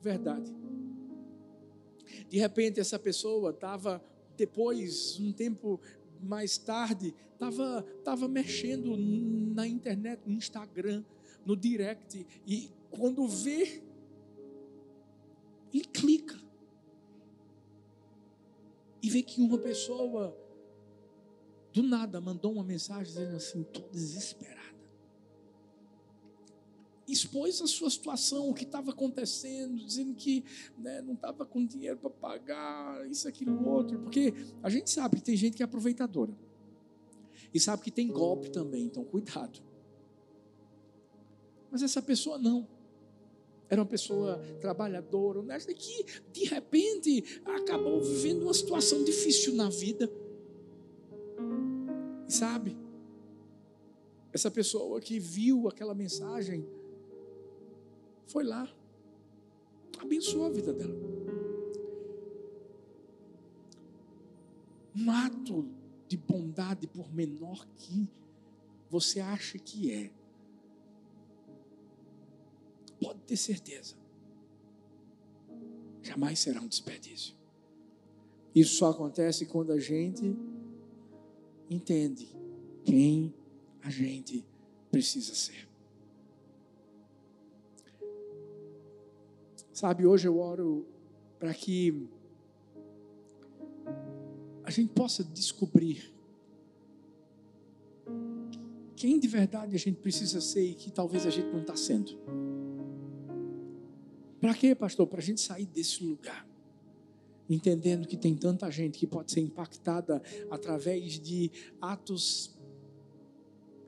verdade. 0.00 0.54
De 2.28 2.38
repente, 2.38 2.80
essa 2.80 2.98
pessoa 2.98 3.50
estava, 3.50 4.02
depois, 4.36 5.18
um 5.20 5.32
tempo 5.32 5.80
mais 6.20 6.56
tarde, 6.56 7.14
estava 7.32 7.82
tava 8.02 8.26
mexendo 8.26 8.96
na 8.96 9.66
internet, 9.66 10.22
no 10.26 10.32
Instagram, 10.32 11.04
no 11.44 11.56
direct, 11.56 12.26
e 12.46 12.70
quando 12.90 13.26
vê, 13.28 13.82
ele 15.72 15.84
clica. 15.84 16.38
E 19.02 19.10
vê 19.10 19.22
que 19.22 19.40
uma 19.40 19.58
pessoa 19.58 20.36
do 21.72 21.82
nada 21.82 22.20
mandou 22.20 22.52
uma 22.52 22.64
mensagem 22.64 23.04
dizendo 23.04 23.36
assim: 23.36 23.60
estou 23.60 23.88
desesperada. 23.90 24.56
Expôs 27.06 27.62
a 27.62 27.68
sua 27.68 27.88
situação, 27.88 28.50
o 28.50 28.54
que 28.54 28.64
estava 28.64 28.90
acontecendo, 28.90 29.76
dizendo 29.76 30.12
que 30.14 30.44
né, 30.76 31.00
não 31.02 31.14
estava 31.14 31.46
com 31.46 31.64
dinheiro 31.64 31.98
para 31.98 32.10
pagar, 32.10 33.08
isso, 33.08 33.28
aquilo, 33.28 33.64
outro. 33.68 34.00
Porque 34.00 34.34
a 34.60 34.68
gente 34.68 34.90
sabe 34.90 35.16
que 35.16 35.22
tem 35.22 35.36
gente 35.36 35.56
que 35.56 35.62
é 35.62 35.66
aproveitadora. 35.66 36.36
E 37.54 37.60
sabe 37.60 37.84
que 37.84 37.90
tem 37.92 38.08
golpe 38.08 38.50
também, 38.50 38.86
então 38.86 39.04
cuidado. 39.04 39.62
Mas 41.70 41.82
essa 41.82 42.02
pessoa 42.02 42.38
não. 42.38 42.66
Era 43.68 43.80
uma 43.80 43.86
pessoa 43.86 44.38
trabalhadora, 44.60 45.40
honesta, 45.40 45.74
que 45.74 46.04
de 46.32 46.44
repente 46.44 47.40
acabou 47.44 48.00
vivendo 48.00 48.42
uma 48.42 48.54
situação 48.54 49.02
difícil 49.02 49.54
na 49.54 49.68
vida 49.68 50.10
e 52.28 52.32
sabe, 52.32 52.76
essa 54.32 54.50
pessoa 54.50 55.00
que 55.00 55.18
viu 55.18 55.68
aquela 55.68 55.94
mensagem 55.94 56.66
foi 58.26 58.44
lá, 58.44 58.68
abençoou 59.98 60.46
a 60.46 60.50
vida 60.50 60.72
dela. 60.72 60.94
Um 64.94 65.10
ato 65.10 65.68
de 66.08 66.16
bondade, 66.16 66.86
por 66.86 67.12
menor 67.14 67.66
que 67.76 68.08
você 68.90 69.20
acha 69.20 69.58
que 69.58 69.92
é, 69.92 70.10
pode 73.00 73.20
ter 73.20 73.36
certeza, 73.36 73.94
jamais 76.02 76.38
será 76.38 76.60
um 76.60 76.68
desperdício. 76.68 77.34
Isso 78.54 78.76
só 78.76 78.90
acontece 78.90 79.46
quando 79.46 79.72
a 79.72 79.78
gente 79.78 80.36
entende 81.68 82.28
quem 82.84 83.34
a 83.82 83.90
gente 83.90 84.44
precisa 84.90 85.34
ser. 85.34 85.68
Sabe, 89.72 90.06
hoje 90.06 90.26
eu 90.26 90.38
oro 90.38 90.86
para 91.38 91.52
que 91.52 92.08
a 94.64 94.70
gente 94.70 94.92
possa 94.94 95.22
descobrir 95.22 96.12
quem 98.96 99.20
de 99.20 99.28
verdade 99.28 99.76
a 99.76 99.78
gente 99.78 100.00
precisa 100.00 100.40
ser 100.40 100.64
e 100.64 100.74
que 100.74 100.90
talvez 100.90 101.26
a 101.26 101.30
gente 101.30 101.48
não 101.52 101.60
está 101.60 101.76
sendo. 101.76 102.18
Para 104.46 104.54
quê, 104.54 104.76
pastor? 104.76 105.08
Para 105.08 105.18
a 105.18 105.22
gente 105.22 105.40
sair 105.40 105.66
desse 105.66 106.04
lugar 106.04 106.46
entendendo 107.50 108.06
que 108.06 108.16
tem 108.16 108.36
tanta 108.36 108.70
gente 108.70 108.96
que 108.96 109.06
pode 109.06 109.32
ser 109.32 109.40
impactada 109.40 110.22
através 110.48 111.18
de 111.18 111.50
atos 111.80 112.56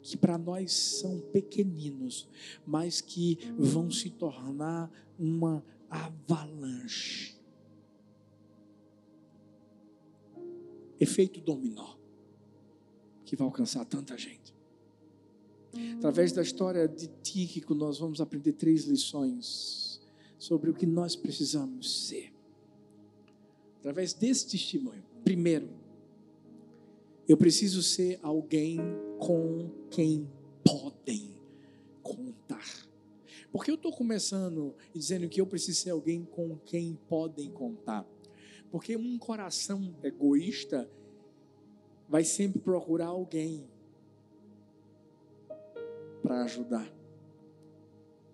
que 0.03 0.17
para 0.17 0.37
nós 0.37 0.73
são 0.73 1.21
pequeninos, 1.33 2.29
mas 2.67 3.01
que 3.01 3.39
vão 3.57 3.89
se 3.89 4.11
tornar 4.11 4.91
uma 5.17 5.65
avalanche. 5.89 7.37
Efeito 10.99 11.41
dominó, 11.41 11.95
que 13.25 13.37
vai 13.37 13.47
alcançar 13.47 13.85
tanta 13.85 14.19
gente. 14.19 14.53
Através 15.99 16.33
da 16.33 16.43
história 16.43 16.89
de 16.89 17.07
Tíquico, 17.23 17.77
nós 17.77 17.99
vamos 17.99 18.21
aprender 18.21 18.55
três 18.55 18.85
lições 18.85 19.88
sobre 20.39 20.71
o 20.71 20.75
que 20.75 20.87
nós 20.87 21.17
precisamos 21.17 22.07
ser 22.07 22.33
através 23.79 24.13
desse 24.13 24.47
testemunho. 24.47 25.03
Primeiro, 25.25 25.71
eu 27.27 27.37
preciso 27.37 27.83
ser 27.83 28.19
alguém 28.23 28.79
com 29.19 29.71
quem 29.91 30.29
podem 30.65 31.35
contar. 32.03 32.87
Porque 33.51 33.71
eu 33.71 33.77
estou 33.77 33.93
começando 33.93 34.75
dizendo 34.95 35.29
que 35.29 35.41
eu 35.41 35.47
preciso 35.47 35.81
ser 35.81 35.91
alguém 35.91 36.25
com 36.25 36.57
quem 36.59 36.99
podem 37.09 37.51
contar. 37.51 38.07
Porque 38.71 38.97
um 38.97 39.19
coração 39.19 39.95
egoísta 40.03 40.91
vai 42.09 42.25
sempre 42.25 42.61
procurar 42.61 43.07
alguém 43.07 43.67
para 46.23 46.45
ajudar, 46.45 46.93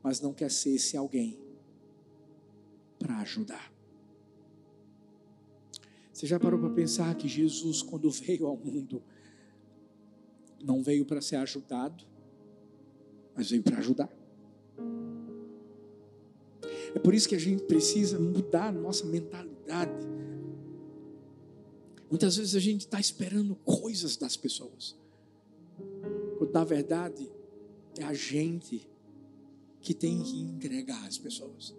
mas 0.02 0.20
não 0.20 0.32
quer 0.32 0.50
ser 0.50 0.70
esse 0.70 0.96
alguém 0.96 1.43
para 3.04 3.18
ajudar. 3.18 3.70
Você 6.10 6.26
já 6.26 6.40
parou 6.40 6.58
para 6.58 6.70
pensar 6.70 7.14
que 7.16 7.28
Jesus, 7.28 7.82
quando 7.82 8.08
veio 8.10 8.46
ao 8.46 8.56
mundo, 8.56 9.02
não 10.64 10.82
veio 10.82 11.04
para 11.04 11.20
ser 11.20 11.36
ajudado, 11.36 12.02
mas 13.36 13.50
veio 13.50 13.62
para 13.62 13.76
ajudar? 13.76 14.10
É 16.94 16.98
por 16.98 17.12
isso 17.12 17.28
que 17.28 17.34
a 17.34 17.40
gente 17.40 17.64
precisa 17.64 18.18
mudar 18.18 18.68
a 18.68 18.72
nossa 18.72 19.04
mentalidade. 19.04 20.06
Muitas 22.08 22.36
vezes 22.36 22.54
a 22.54 22.60
gente 22.60 22.82
está 22.82 22.98
esperando 22.98 23.54
coisas 23.56 24.16
das 24.16 24.34
pessoas, 24.34 24.96
quando 26.38 26.52
na 26.52 26.64
verdade 26.64 27.30
é 27.98 28.04
a 28.04 28.14
gente 28.14 28.88
que 29.80 29.92
tem 29.92 30.22
que 30.22 30.40
entregar 30.40 31.04
às 31.06 31.18
pessoas. 31.18 31.74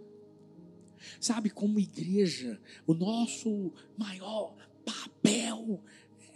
Sabe, 1.20 1.50
como 1.50 1.80
igreja, 1.80 2.60
o 2.86 2.94
nosso 2.94 3.72
maior 3.98 4.56
papel 4.86 5.82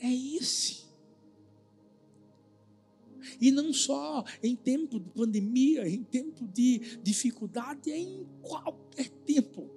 é 0.02 0.12
esse. 0.12 0.90
E 3.40 3.52
não 3.52 3.72
só 3.74 4.24
em 4.42 4.56
tempo 4.56 5.00
de 5.00 5.10
pandemia, 5.10 5.88
em 5.88 6.04
tempo 6.04 6.48
de 6.48 6.98
dificuldade, 7.04 7.92
é 7.92 7.98
em 7.98 8.26
qualquer 8.42 9.10
tempo. 9.26 9.70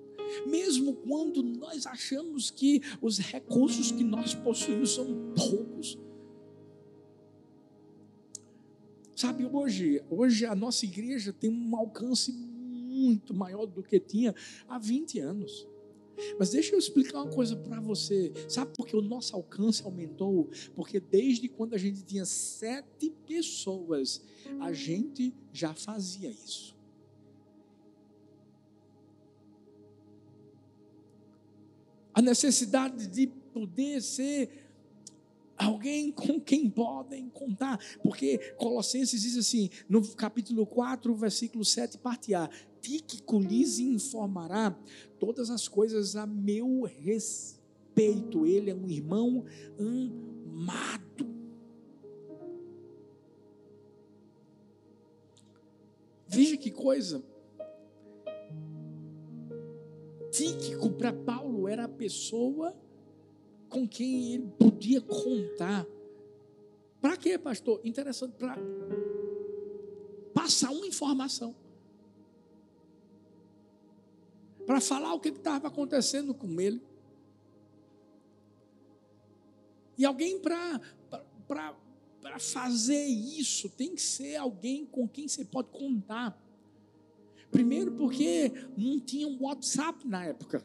Mesmo 0.47 0.95
quando 0.95 1.43
nós 1.43 1.87
achamos 1.87 2.51
que 2.51 2.81
os 3.01 3.19
recursos 3.19 3.93
que 3.93 4.05
nós 4.05 4.35
possuímos 4.35 4.95
são 4.95 5.33
poucos. 5.35 5.99
Sabe, 9.15 9.45
hoje, 9.45 10.03
hoje 10.11 10.47
a 10.47 10.55
nossa 10.55 10.85
igreja 10.85 11.33
tem 11.33 11.51
um 11.51 11.77
alcance 11.77 12.33
muito 13.03 13.35
maior 13.35 13.67
do 13.67 13.83
que 13.83 13.99
tinha 13.99 14.35
há 14.69 14.79
20 14.79 15.19
anos. 15.19 15.67
Mas 16.39 16.51
deixa 16.51 16.75
eu 16.75 16.79
explicar 16.79 17.23
uma 17.23 17.33
coisa 17.33 17.57
para 17.57 17.81
você. 17.81 18.33
Sabe 18.49 18.73
por 18.77 18.87
que 18.87 18.97
o 18.97 19.03
nosso 19.03 19.35
alcance 19.35 19.83
aumentou? 19.83 20.51
Porque 20.75 21.01
desde 21.01 21.49
quando 21.49 21.75
a 21.75 21.79
gente 21.79 22.03
tinha 22.03 22.25
sete 22.25 23.11
pessoas, 23.27 24.23
a 24.61 24.73
gente 24.73 25.35
já 25.53 25.75
fazia 25.75 26.31
isso. 26.31 26.77
A 32.15 32.21
necessidade 32.21 33.07
de 33.07 33.27
poder 33.27 34.03
ser 34.03 34.51
alguém 35.57 36.11
com 36.11 36.41
quem 36.41 36.69
podem 36.69 37.29
contar, 37.31 37.79
porque 38.03 38.39
Colossenses 38.57 39.23
diz 39.23 39.37
assim, 39.37 39.71
no 39.89 40.07
capítulo 40.15 40.67
4, 40.67 41.15
versículo 41.15 41.65
7, 41.65 41.99
parte 41.99 42.35
A: 42.35 42.51
Tíquico 42.83 43.39
lhes 43.39 43.79
informará 43.79 44.77
todas 45.21 45.51
as 45.51 45.69
coisas 45.69 46.17
a 46.17 46.27
meu 46.27 46.83
respeito. 46.83 48.45
Ele 48.45 48.73
é 48.73 48.75
um 48.75 48.89
irmão 48.89 49.45
amado. 49.79 51.33
Veja 56.27 56.57
que 56.57 56.73
coisa. 56.73 57.23
Tíquico 60.33 60.91
para 60.91 61.13
Paulo 61.13 61.69
era 61.69 61.85
a 61.85 61.89
pessoa 61.89 62.77
com 63.69 63.87
quem 63.87 64.35
ele 64.35 64.49
podia 64.59 65.01
contar. 65.01 65.87
Para 67.01 67.17
quê, 67.17 67.39
pastor? 67.39 67.81
Interessante, 67.85 68.33
para 68.33 68.57
passar 70.35 70.73
uma 70.73 70.87
informação. 70.87 71.62
Para 74.67 74.81
falar 74.81 75.13
o 75.15 75.21
que 75.21 75.29
estava 75.29 75.69
acontecendo 75.69 76.35
com 76.35 76.61
ele. 76.61 76.81
E 79.99 80.05
alguém 80.05 80.41
para 80.41 80.81
fazer 82.39 83.05
isso 83.05 83.69
tem 83.69 83.95
que 83.95 84.03
ser 84.03 84.37
alguém 84.37 84.87
com 84.87 85.07
quem 85.07 85.29
você 85.29 85.45
pode 85.45 85.69
contar. 85.69 86.41
Primeiro, 87.51 87.93
porque 87.93 88.51
não 88.77 88.99
tinha 88.99 89.29
um 89.29 89.43
WhatsApp 89.43 90.09
na 90.09 90.25
época, 90.25 90.65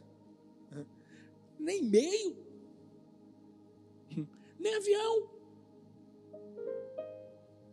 nem 1.60 1.84
e-mail 1.84 2.48
nem 4.60 4.76
avião. 4.76 5.30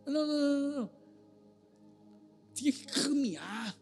Não, 0.05 0.25
não, 0.25 0.37
não, 0.37 0.81
não. 0.81 0.91
Tinha 2.53 2.71
que 2.71 2.85
caminhar. 2.85 3.75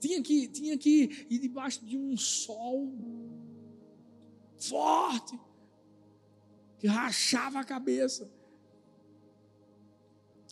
Tinha 0.00 0.22
que, 0.22 0.48
tinha 0.48 0.78
que 0.78 1.26
ir 1.28 1.38
debaixo 1.38 1.84
de 1.84 1.96
um 1.96 2.16
sol 2.16 2.92
forte 4.58 5.38
que 6.78 6.86
rachava 6.86 7.60
a 7.60 7.64
cabeça. 7.64 8.30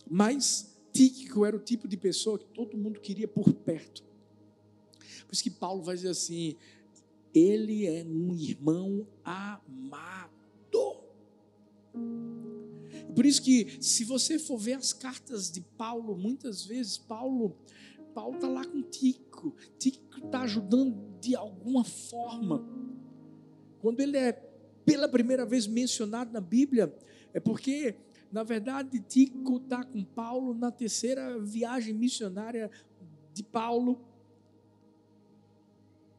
Mas 0.08 0.76
Tíquico 0.92 1.44
era 1.44 1.56
o 1.56 1.60
tipo 1.60 1.86
de 1.86 1.96
pessoa 1.96 2.38
que 2.38 2.46
todo 2.46 2.76
mundo 2.76 3.00
queria 3.00 3.28
por 3.28 3.52
perto. 3.52 4.02
Por 5.26 5.32
isso 5.32 5.42
que 5.42 5.50
Paulo 5.50 5.82
vai 5.82 5.96
dizer 5.96 6.08
assim: 6.08 6.56
ele 7.34 7.86
é 7.86 8.04
um 8.04 8.34
irmão 8.34 9.06
amado. 9.24 10.36
Por 13.14 13.24
isso 13.24 13.42
que, 13.42 13.82
se 13.82 14.04
você 14.04 14.38
for 14.38 14.58
ver 14.58 14.74
as 14.74 14.92
cartas 14.92 15.50
de 15.50 15.60
Paulo, 15.60 16.16
muitas 16.16 16.64
vezes 16.64 16.98
Paulo 16.98 17.56
Paulo 18.16 18.36
está 18.36 18.48
lá 18.48 18.64
com 18.64 18.80
Tico, 18.80 19.54
Tico 19.78 20.24
está 20.24 20.40
ajudando 20.40 20.96
de 21.20 21.36
alguma 21.36 21.84
forma. 21.84 22.66
Quando 23.78 24.00
ele 24.00 24.16
é 24.16 24.32
pela 24.86 25.06
primeira 25.06 25.44
vez 25.44 25.66
mencionado 25.66 26.32
na 26.32 26.40
Bíblia, 26.40 26.96
é 27.34 27.38
porque, 27.38 27.94
na 28.32 28.42
verdade, 28.42 29.00
Tico 29.00 29.58
está 29.58 29.84
com 29.84 30.02
Paulo 30.02 30.54
na 30.54 30.70
terceira 30.70 31.38
viagem 31.38 31.92
missionária 31.92 32.70
de 33.34 33.42
Paulo, 33.42 34.00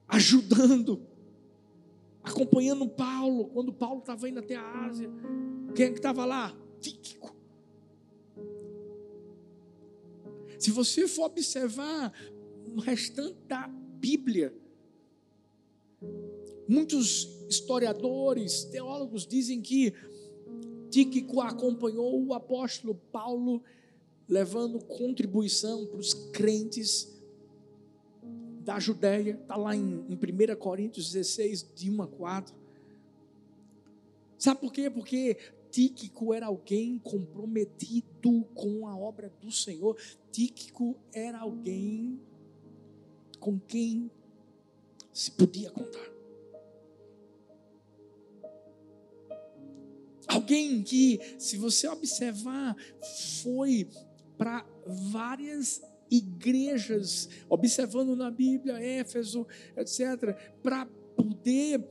ajudando, 0.07 1.01
acompanhando 2.23 2.87
Paulo, 2.87 3.45
quando 3.45 3.73
Paulo 3.73 4.01
estava 4.01 4.29
indo 4.29 4.37
até 4.37 4.55
a 4.55 4.85
Ásia. 4.85 5.09
Quem 5.73 5.87
é 5.87 5.89
que 5.89 5.97
estava 5.97 6.25
lá? 6.25 6.55
Tíquico. 6.79 7.35
Se 10.57 10.71
você 10.71 11.07
for 11.07 11.25
observar 11.25 12.11
o 12.75 12.79
restante 12.79 13.37
da 13.47 13.67
Bíblia, 13.67 14.53
muitos 16.67 17.45
historiadores, 17.49 18.65
teólogos 18.65 19.25
dizem 19.25 19.61
que 19.61 19.93
Tíquico 20.89 21.41
acompanhou 21.41 22.25
o 22.25 22.33
apóstolo 22.33 22.95
Paulo 23.11 23.61
levando 24.27 24.79
contribuição 24.79 25.85
para 25.85 25.99
os 25.99 26.13
crentes 26.13 27.15
da 28.61 28.79
Judéia, 28.79 29.39
está 29.41 29.55
lá 29.55 29.75
em, 29.75 30.05
em 30.09 30.15
1 30.15 30.55
Coríntios 30.57 31.11
16, 31.11 31.73
de 31.73 31.89
1 31.89 32.01
a 32.01 32.07
4. 32.07 32.55
Sabe 34.37 34.59
por 34.59 34.73
quê? 34.73 34.89
Porque 34.89 35.37
Tíquico 35.71 36.33
era 36.33 36.47
alguém 36.47 36.97
comprometido 36.99 38.43
com 38.53 38.87
a 38.87 38.97
obra 38.97 39.31
do 39.41 39.51
Senhor. 39.51 39.97
Tíquico 40.31 40.95
era 41.13 41.39
alguém 41.39 42.19
com 43.39 43.59
quem 43.59 44.09
se 45.13 45.31
podia 45.31 45.69
contar. 45.71 46.17
Alguém 50.27 50.83
que, 50.83 51.19
se 51.39 51.57
você 51.57 51.87
observar, 51.87 52.75
foi 53.41 53.87
para 54.37 54.65
várias 54.85 55.81
igrejas, 56.11 57.29
observando 57.49 58.15
na 58.15 58.29
Bíblia, 58.29 58.79
Éfeso, 58.79 59.47
etc., 59.75 60.35
para 60.61 60.85
poder 61.15 61.83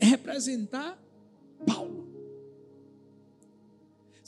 representar 0.00 1.02
Paulo. 1.66 1.97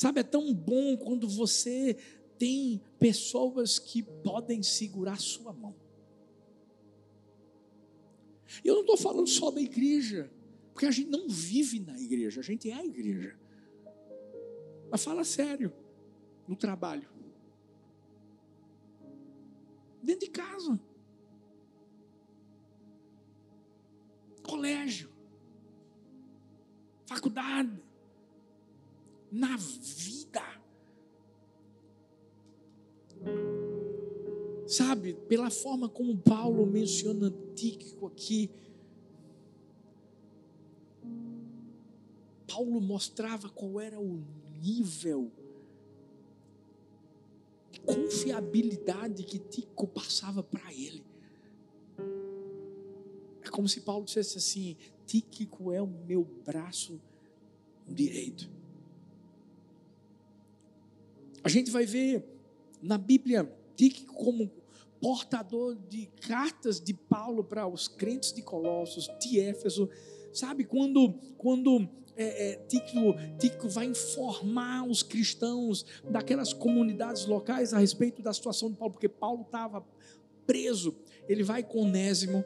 Sabe, 0.01 0.21
é 0.21 0.23
tão 0.23 0.55
bom 0.55 0.97
quando 0.97 1.29
você 1.29 1.95
tem 2.39 2.81
pessoas 2.99 3.79
que 3.79 4.03
podem 4.03 4.63
segurar 4.63 5.21
sua 5.21 5.53
mão. 5.53 5.77
Eu 8.65 8.77
não 8.77 8.81
estou 8.81 8.97
falando 8.97 9.27
só 9.27 9.51
da 9.51 9.61
igreja, 9.61 10.33
porque 10.73 10.87
a 10.87 10.91
gente 10.91 11.11
não 11.11 11.29
vive 11.29 11.81
na 11.81 12.01
igreja, 12.01 12.41
a 12.41 12.43
gente 12.43 12.71
é 12.71 12.77
a 12.77 12.83
igreja. 12.83 13.39
Mas 14.91 15.05
fala 15.05 15.23
sério, 15.23 15.71
no 16.49 16.57
trabalho, 16.57 17.07
dentro 20.03 20.25
de 20.25 20.31
casa. 20.31 20.81
colégio, 24.43 25.11
faculdade, 27.07 27.90
na 29.31 29.57
vida. 29.57 30.43
Sabe, 34.67 35.15
pela 35.29 35.51
forma 35.51 35.89
como 35.89 36.17
Paulo 36.17 36.65
menciona 36.65 37.33
Tíquico 37.55 38.07
aqui, 38.07 38.51
Paulo 42.47 42.81
mostrava 42.81 43.49
qual 43.49 43.81
era 43.81 43.99
o 43.99 44.23
nível 44.61 45.31
de 47.71 47.81
confiabilidade 47.81 49.23
que 49.23 49.39
Tico 49.39 49.87
passava 49.87 50.43
para 50.43 50.73
ele. 50.73 51.05
É 53.43 53.49
como 53.49 53.69
se 53.69 53.81
Paulo 53.81 54.05
dissesse 54.05 54.39
assim: 54.39 54.77
Tíquico 55.07 55.73
é 55.73 55.81
o 55.81 55.87
meu 55.87 56.25
braço 56.45 57.01
direito. 57.89 58.60
A 61.43 61.49
gente 61.49 61.71
vai 61.71 61.87
ver 61.87 62.25
na 62.83 62.99
Bíblia 62.99 63.51
Tíquico 63.77 64.15
como 64.15 64.51
portador 65.01 65.75
de 65.89 66.07
cartas 66.29 66.81
de 66.81 66.93
Paulo 66.93 67.43
para 67.43 67.67
os 67.67 67.89
crentes 67.89 68.33
de 68.33 68.43
Colossos, 68.43 69.11
de 69.19 69.41
Éfeso. 69.41 69.89
Sabe, 70.33 70.65
quando, 70.65 71.15
quando 71.39 71.89
é, 72.17 72.51
é, 72.51 72.57
Tico, 72.67 73.15
Tico 73.39 73.69
vai 73.69 73.87
informar 73.87 74.87
os 74.87 75.03
cristãos 75.03 75.87
daquelas 76.11 76.53
comunidades 76.53 77.25
locais 77.25 77.73
a 77.73 77.79
respeito 77.79 78.21
da 78.21 78.33
situação 78.33 78.71
de 78.71 78.77
Paulo, 78.77 78.93
porque 78.93 79.09
Paulo 79.09 79.43
estava 79.43 79.83
preso. 80.47 80.95
Ele 81.29 81.43
vai 81.43 81.63
com 81.63 81.81
Onésimo. 81.81 82.45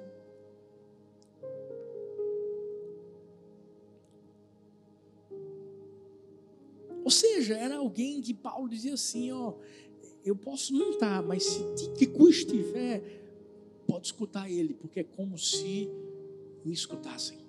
Alguém 7.85 8.20
que 8.20 8.35
Paulo 8.35 8.68
dizia 8.68 8.94
assim: 8.94 9.31
ó, 9.31 9.55
eu 10.25 10.35
posso 10.35 10.73
não 10.73 10.90
estar, 10.90 11.23
mas 11.23 11.44
se 11.44 11.94
Tico 11.97 12.29
estiver, 12.29 13.03
pode 13.87 14.07
escutar 14.07 14.51
ele, 14.51 14.75
porque 14.75 15.01
é 15.01 15.05
como 15.05 15.38
se 15.38 15.88
me 16.64 16.73
escutassem. 16.73 17.44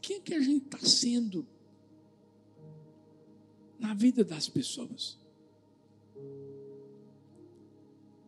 quem 0.00 0.16
é 0.16 0.20
que 0.20 0.34
a 0.34 0.40
gente 0.40 0.64
está 0.64 0.78
sendo 0.78 1.46
na 3.78 3.94
vida 3.94 4.24
das 4.24 4.48
pessoas? 4.48 5.16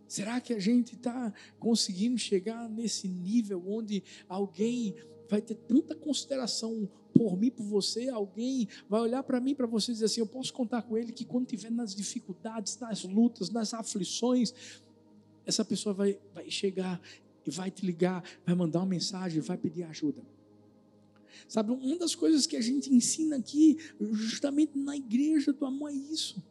Será 0.07 0.41
que 0.41 0.53
a 0.53 0.61
gente 0.61 0.95
está 0.95 1.33
conseguindo 1.59 2.17
chegar 2.19 2.69
nesse 2.69 3.09
nível 3.09 3.65
onde 3.67 4.05
alguém 4.29 4.95
vai 5.29 5.41
ter 5.41 5.55
tanta 5.55 5.97
consideração 5.97 6.89
por 7.13 7.37
mim, 7.37 7.51
por 7.51 7.65
você, 7.65 8.09
alguém 8.09 8.69
vai 8.89 9.01
olhar 9.01 9.23
para 9.23 9.41
mim, 9.41 9.55
para 9.55 9.67
você 9.67 9.93
e 9.93 9.95
dizer 9.95 10.07
assim: 10.07 10.21
eu 10.21 10.27
posso 10.27 10.53
contar 10.53 10.83
com 10.83 10.97
ele 10.97 11.13
que 11.13 11.25
quando 11.25 11.45
estiver 11.45 11.71
nas 11.71 11.95
dificuldades, 11.95 12.79
nas 12.79 13.05
lutas, 13.05 13.51
nas 13.51 13.75
aflições, 13.75 14.53
essa 15.45 15.65
pessoa 15.65 15.95
vai, 15.95 16.19
vai 16.35 16.51
chegar 16.51 17.01
e 17.47 17.51
vai 17.51 17.71
te 17.71 17.85
ligar, 17.85 18.23
vai 18.45 18.55
mandar 18.55 18.81
uma 18.81 18.87
mensagem, 18.87 19.41
vai 19.41 19.57
pedir 19.57 19.85
ajuda. 19.85 20.23
Sabe, 21.49 21.73
uma 21.73 21.99
das 21.99 22.15
coisas 22.15 22.47
que 22.47 22.57
a 22.57 22.61
gente 22.61 22.93
ensina 22.93 23.37
aqui, 23.37 23.77
justamente 24.01 24.79
na 24.79 24.97
igreja 24.97 25.53
do 25.53 25.65
amor, 25.67 25.91
é 25.91 25.95
isso. 25.95 26.43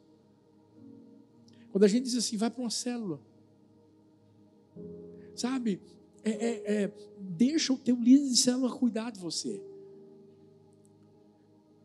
Quando 1.71 1.86
a 1.86 1.88
gente 1.88 2.04
diz 2.04 2.15
assim, 2.15 2.38
vai 2.38 2.50
para 2.50 2.62
uma 2.62 2.69
célula. 2.69 3.19
Sabe, 5.36 5.82
é, 6.24 6.32
é, 6.32 6.84
é, 6.84 6.93
deixa 7.19 7.74
o 7.74 7.78
teu 7.78 7.95
líder 7.95 8.30
de 8.30 8.38
célula 8.38 8.76
cuidar 8.76 9.12
de 9.12 9.19
você. 9.19 9.62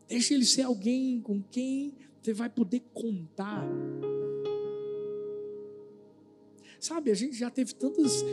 Deixa 0.09 0.35
ele 0.35 0.45
ser 0.45 0.63
alguém 0.63 1.21
com 1.21 1.43
quem 1.43 1.95
você 2.23 2.33
vai 2.33 2.49
poder 2.49 2.83
contar. 2.93 3.67
Sabe, 6.79 7.11
a 7.11 7.15
gente 7.15 7.37
já 7.37 7.51
teve 7.51 7.75
tantas 7.75 8.25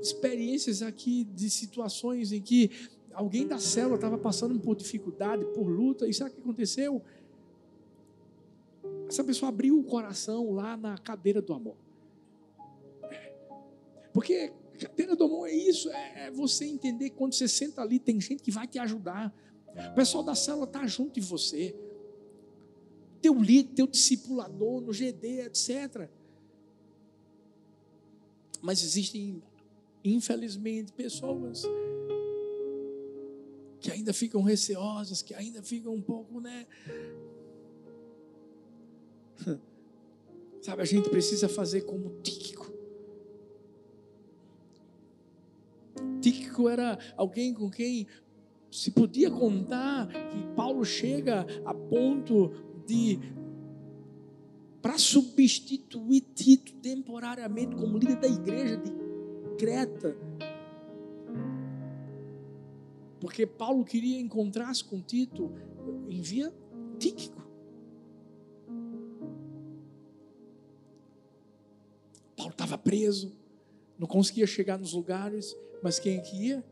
experiências 0.00 0.82
aqui 0.82 1.24
de 1.24 1.50
situações 1.50 2.32
em 2.32 2.40
que 2.40 2.70
alguém 3.12 3.46
da 3.46 3.58
célula 3.58 3.96
estava 3.96 4.16
passando 4.16 4.58
por 4.58 4.76
dificuldade, 4.76 5.44
por 5.54 5.68
luta, 5.68 6.06
e 6.06 6.14
sabe 6.14 6.30
o 6.30 6.34
que 6.34 6.40
aconteceu? 6.40 7.02
Essa 9.08 9.24
pessoa 9.24 9.48
abriu 9.48 9.78
o 9.78 9.84
coração 9.84 10.52
lá 10.52 10.76
na 10.76 10.96
cadeira 10.96 11.42
do 11.42 11.52
amor. 11.52 11.76
Porque 14.12 14.52
cadeira 14.78 15.14
do 15.14 15.24
amor 15.24 15.48
é 15.48 15.52
isso, 15.52 15.90
é, 15.90 16.26
é 16.26 16.30
você 16.30 16.64
entender 16.64 17.10
que 17.10 17.16
quando 17.16 17.34
você 17.34 17.46
senta 17.46 17.82
ali, 17.82 17.98
tem 17.98 18.20
gente 18.20 18.42
que 18.42 18.50
vai 18.50 18.66
te 18.66 18.78
ajudar. 18.78 19.34
O 19.90 19.94
pessoal 19.94 20.22
da 20.22 20.34
célula 20.34 20.64
está 20.64 20.86
junto 20.86 21.20
de 21.20 21.20
você. 21.20 21.74
Teu 23.20 23.34
líder, 23.40 23.74
teu 23.74 23.86
discipulador 23.86 24.80
no 24.80 24.92
GD, 24.92 25.42
etc. 25.42 26.08
Mas 28.60 28.82
existem, 28.82 29.42
infelizmente, 30.04 30.92
pessoas 30.92 31.64
que 33.80 33.90
ainda 33.90 34.12
ficam 34.12 34.42
receosas, 34.42 35.22
que 35.22 35.34
ainda 35.34 35.62
ficam 35.62 35.94
um 35.94 36.02
pouco, 36.02 36.40
né? 36.40 36.66
Sabe, 40.60 40.82
a 40.82 40.84
gente 40.84 41.08
precisa 41.08 41.48
fazer 41.48 41.82
como 41.82 42.20
Tíquico. 42.20 42.70
Tíquico 46.20 46.68
era 46.68 46.98
alguém 47.16 47.54
com 47.54 47.70
quem 47.70 48.06
se 48.70 48.90
podia 48.90 49.30
contar 49.30 50.08
que 50.08 50.54
Paulo 50.54 50.84
chega 50.84 51.46
a 51.64 51.74
ponto 51.74 52.52
de 52.86 53.18
para 54.80 54.96
substituir 54.96 56.22
Tito 56.34 56.72
temporariamente 56.74 57.76
como 57.76 57.98
líder 57.98 58.16
da 58.16 58.28
igreja 58.28 58.76
de 58.76 58.90
Creta 59.58 60.16
porque 63.20 63.46
Paulo 63.46 63.84
queria 63.84 64.18
encontrar-se 64.18 64.82
com 64.82 65.00
Tito, 65.00 65.52
envia 66.08 66.52
Tíquico. 66.98 67.40
Paulo 72.34 72.52
estava 72.52 72.78
preso, 72.78 73.32
não 73.98 74.06
conseguia 74.06 74.46
chegar 74.46 74.78
nos 74.78 74.94
lugares, 74.94 75.54
mas 75.82 75.98
quem 75.98 76.16
é 76.16 76.20
que 76.20 76.46
ia? 76.46 76.64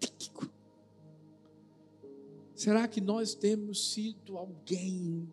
Tíquico. 0.00 0.51
Será 2.62 2.86
que 2.86 3.00
nós 3.00 3.34
temos 3.34 3.92
sido 3.92 4.38
alguém 4.38 5.28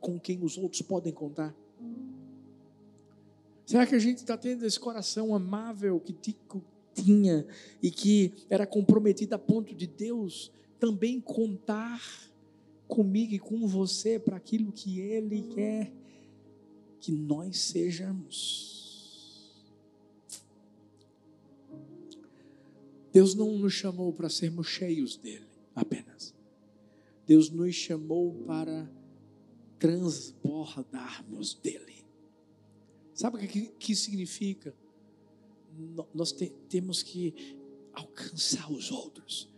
com 0.00 0.18
quem 0.18 0.42
os 0.42 0.56
outros 0.56 0.80
podem 0.80 1.12
contar? 1.12 1.54
Será 3.66 3.86
que 3.86 3.94
a 3.94 3.98
gente 3.98 4.16
está 4.16 4.34
tendo 4.34 4.64
esse 4.64 4.80
coração 4.80 5.34
amável 5.34 6.00
que 6.00 6.14
Tíquico 6.14 6.64
tinha 6.94 7.46
e 7.82 7.90
que 7.90 8.32
era 8.48 8.66
comprometida 8.66 9.36
a 9.36 9.38
ponto 9.38 9.74
de 9.74 9.86
Deus 9.86 10.50
também 10.78 11.20
contar 11.20 12.00
comigo 12.88 13.34
e 13.34 13.38
com 13.38 13.68
você 13.68 14.18
para 14.18 14.38
aquilo 14.38 14.72
que 14.72 15.00
Ele 15.00 15.42
quer 15.42 15.92
que 16.98 17.12
nós 17.12 17.58
sejamos. 17.58 19.52
Deus 23.12 23.34
não 23.34 23.58
nos 23.58 23.74
chamou 23.74 24.14
para 24.14 24.30
sermos 24.30 24.66
cheios 24.66 25.18
dele 25.18 25.44
apenas. 25.76 26.39
Deus 27.30 27.48
nos 27.48 27.76
chamou 27.76 28.42
para 28.44 28.90
transbordarmos 29.78 31.54
dele. 31.54 32.04
Sabe 33.14 33.36
o 33.36 33.48
que, 33.48 33.68
que 33.68 33.94
significa? 33.94 34.74
nós 36.12 36.32
te, 36.32 36.52
temos 36.68 37.04
que 37.04 37.32
alcançar 37.92 38.68
os 38.72 38.90
outros. 38.90 39.48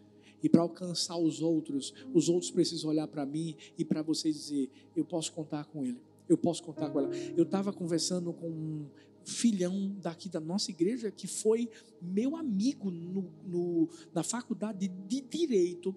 E 0.43 0.51
para 0.51 0.61
alcançar 0.61 1.17
os 1.17 1.41
outros, 1.41 1.95
os 2.13 2.29
outros 2.29 2.51
precisam 2.51 2.91
olhar 2.91 3.09
para 3.09 3.25
mim 3.25 3.57
e 3.79 3.87
para 3.87 4.03
você 4.03 4.31
dizer: 4.31 4.71
eu 4.95 5.07
posso 5.07 5.33
contar 5.33 5.65
com 5.65 5.83
ele, 5.83 6.03
eu 6.29 6.37
posso 6.37 6.63
contar 6.63 6.91
com 6.91 7.01
ela. 7.01 7.17
Eu 7.35 7.45
estava 7.45 7.73
conversando 7.73 8.35
com 8.35 8.51
um 8.51 8.87
filhão 9.25 9.97
daqui 9.99 10.29
da 10.29 10.41
nossa 10.41 10.71
igreja 10.71 11.11
que 11.11 11.27
foi 11.27 11.71
meu 12.03 12.37
amigo 12.37 12.91
no, 12.91 13.33
no, 13.47 13.89
na 14.13 14.23
faculdade 14.23 14.89
de 14.89 15.23
Direito 15.23 15.97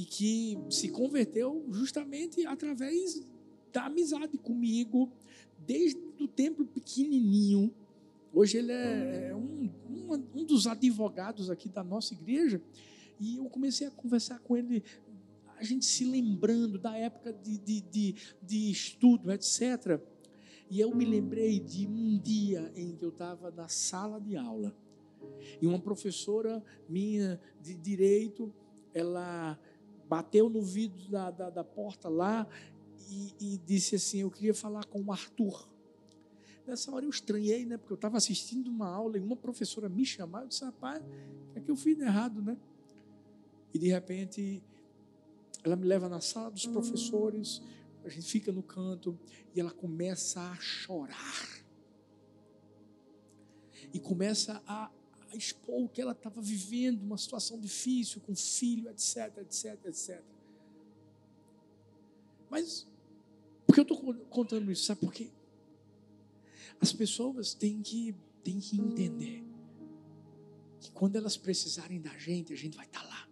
e 0.00 0.04
que 0.06 0.58
se 0.70 0.88
converteu 0.88 1.66
justamente 1.70 2.46
através 2.46 3.22
da 3.70 3.84
amizade 3.84 4.38
comigo, 4.38 5.12
desde 5.58 6.00
o 6.18 6.26
tempo 6.26 6.64
pequenininho. 6.64 7.70
Hoje 8.32 8.56
ele 8.56 8.72
é, 8.72 9.28
é 9.28 9.36
um, 9.36 9.70
um, 9.90 10.40
um 10.40 10.44
dos 10.46 10.66
advogados 10.66 11.50
aqui 11.50 11.68
da 11.68 11.84
nossa 11.84 12.14
igreja. 12.14 12.62
E 13.20 13.36
eu 13.36 13.44
comecei 13.50 13.86
a 13.86 13.90
conversar 13.90 14.38
com 14.38 14.56
ele, 14.56 14.82
a 15.58 15.64
gente 15.64 15.84
se 15.84 16.06
lembrando 16.06 16.78
da 16.78 16.96
época 16.96 17.30
de, 17.30 17.58
de, 17.58 17.82
de, 17.82 18.14
de 18.42 18.70
estudo, 18.70 19.30
etc. 19.30 20.00
E 20.70 20.80
eu 20.80 20.96
me 20.96 21.04
lembrei 21.04 21.60
de 21.60 21.86
um 21.86 22.16
dia 22.16 22.72
em 22.74 22.96
que 22.96 23.04
eu 23.04 23.10
estava 23.10 23.50
na 23.50 23.68
sala 23.68 24.18
de 24.18 24.34
aula 24.34 24.74
e 25.60 25.66
uma 25.66 25.78
professora 25.78 26.64
minha 26.88 27.38
de 27.60 27.74
direito, 27.74 28.50
ela 28.94 29.58
bateu 30.10 30.50
no 30.50 30.60
vidro 30.60 31.08
da, 31.08 31.30
da, 31.30 31.50
da 31.50 31.62
porta 31.62 32.08
lá 32.08 32.44
e, 33.08 33.32
e, 33.38 33.58
disse 33.58 33.94
assim: 33.94 34.18
Eu 34.18 34.30
queria 34.30 34.52
falar 34.52 34.84
com 34.86 35.00
o 35.00 35.12
Arthur. 35.12 35.68
Nessa 36.66 36.92
hora 36.92 37.04
eu 37.04 37.10
estranhei, 37.10 37.64
né? 37.64 37.76
Porque 37.76 37.92
eu 37.92 37.96
estava 37.96 38.16
assistindo 38.16 38.68
uma 38.68 38.88
aula 38.88 39.16
e 39.16 39.20
uma 39.20 39.36
professora 39.36 39.88
me 39.88 40.04
chamava. 40.04 40.44
Eu 40.44 40.48
disse: 40.48 40.64
Rapaz, 40.64 41.00
é 41.54 41.60
que 41.60 41.70
eu 41.70 41.76
fiz 41.76 41.96
errado, 42.00 42.42
né? 42.42 42.56
E 43.72 43.78
de 43.78 43.86
repente, 43.86 44.60
ela 45.62 45.76
me 45.76 45.86
leva 45.86 46.08
na 46.08 46.20
sala 46.20 46.50
dos 46.50 46.66
professores, 46.66 47.62
a 48.04 48.08
gente 48.08 48.26
fica 48.26 48.50
no 48.50 48.64
canto 48.64 49.16
e 49.54 49.60
ela 49.60 49.70
começa 49.70 50.40
a 50.40 50.56
chorar. 50.56 51.64
E 53.94 54.00
começa 54.00 54.60
a, 54.66 54.90
a 55.32 55.36
expor 55.36 55.84
o 55.84 55.88
que 55.88 56.00
ela 56.00 56.12
estava 56.12 56.40
vivendo, 56.40 57.02
uma 57.02 57.18
situação 57.18 57.58
difícil 57.58 58.20
com 58.20 58.34
filho, 58.34 58.88
etc, 58.90 59.38
etc, 59.38 59.78
etc. 59.86 60.22
Mas, 62.50 62.86
por 63.66 63.74
que 63.74 63.80
eu 63.80 63.82
estou 63.82 64.14
contando 64.28 64.70
isso? 64.72 64.84
Sabe 64.84 65.00
por 65.00 65.12
quê? 65.12 65.30
As 66.80 66.92
pessoas 66.92 67.54
têm 67.54 67.80
que, 67.80 68.14
têm 68.42 68.58
que 68.58 68.80
entender 68.80 69.44
que 70.80 70.90
quando 70.90 71.16
elas 71.16 71.36
precisarem 71.36 72.00
da 72.00 72.16
gente, 72.18 72.52
a 72.52 72.56
gente 72.56 72.76
vai 72.76 72.86
estar 72.86 73.02
tá 73.02 73.06
lá. 73.06 73.28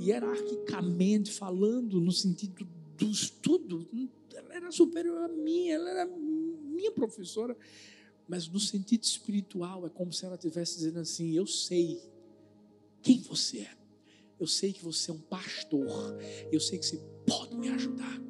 Hierarquicamente 0.00 1.30
falando, 1.30 2.00
no 2.00 2.10
sentido 2.10 2.66
do 2.96 3.10
estudo, 3.10 3.88
ela 4.34 4.54
era 4.54 4.72
superior 4.72 5.18
a 5.18 5.28
mim, 5.28 5.68
ela 5.68 5.90
era 5.90 6.06
minha 6.06 6.90
professora. 6.92 7.56
Mas 8.32 8.48
no 8.48 8.58
sentido 8.58 9.02
espiritual, 9.02 9.86
é 9.86 9.90
como 9.90 10.10
se 10.10 10.24
ela 10.24 10.36
estivesse 10.36 10.78
dizendo 10.78 11.00
assim: 11.00 11.32
Eu 11.32 11.46
sei 11.46 12.00
quem 13.02 13.20
você 13.20 13.58
é. 13.58 13.76
Eu 14.40 14.46
sei 14.46 14.72
que 14.72 14.82
você 14.82 15.10
é 15.10 15.14
um 15.14 15.18
pastor. 15.18 16.16
Eu 16.50 16.58
sei 16.58 16.78
que 16.78 16.86
você 16.86 16.96
pode 17.26 17.54
me 17.54 17.68
ajudar. 17.68 18.22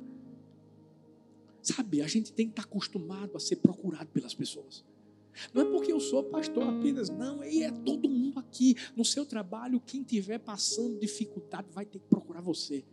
Sabe, 1.62 2.02
a 2.02 2.08
gente 2.08 2.32
tem 2.32 2.46
que 2.46 2.52
estar 2.52 2.64
acostumado 2.64 3.36
a 3.36 3.38
ser 3.38 3.56
procurado 3.56 4.10
pelas 4.10 4.34
pessoas. 4.34 4.84
Não 5.54 5.62
é 5.62 5.64
porque 5.66 5.92
eu 5.92 6.00
sou 6.00 6.24
pastor 6.24 6.64
apenas, 6.64 7.08
não, 7.08 7.44
e 7.44 7.62
é 7.62 7.70
todo 7.70 8.10
mundo 8.10 8.40
aqui. 8.40 8.74
No 8.96 9.04
seu 9.04 9.24
trabalho, 9.24 9.78
quem 9.78 10.00
estiver 10.00 10.40
passando 10.40 10.98
dificuldade 10.98 11.68
vai 11.70 11.86
ter 11.86 12.00
que 12.00 12.08
procurar 12.08 12.40
você. 12.40 12.84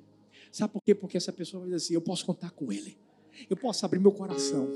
Sabe 0.52 0.74
por 0.74 0.84
quê? 0.84 0.94
Porque 0.94 1.18
essa 1.18 1.34
pessoa 1.34 1.62
vai 1.62 1.70
dizer 1.70 1.78
assim: 1.78 1.94
eu 1.96 2.02
posso 2.02 2.24
contar 2.24 2.52
com 2.52 2.72
ele 2.72 3.00
eu 3.50 3.56
posso 3.56 3.86
abrir 3.86 4.00
meu 4.00 4.12
coração, 4.12 4.68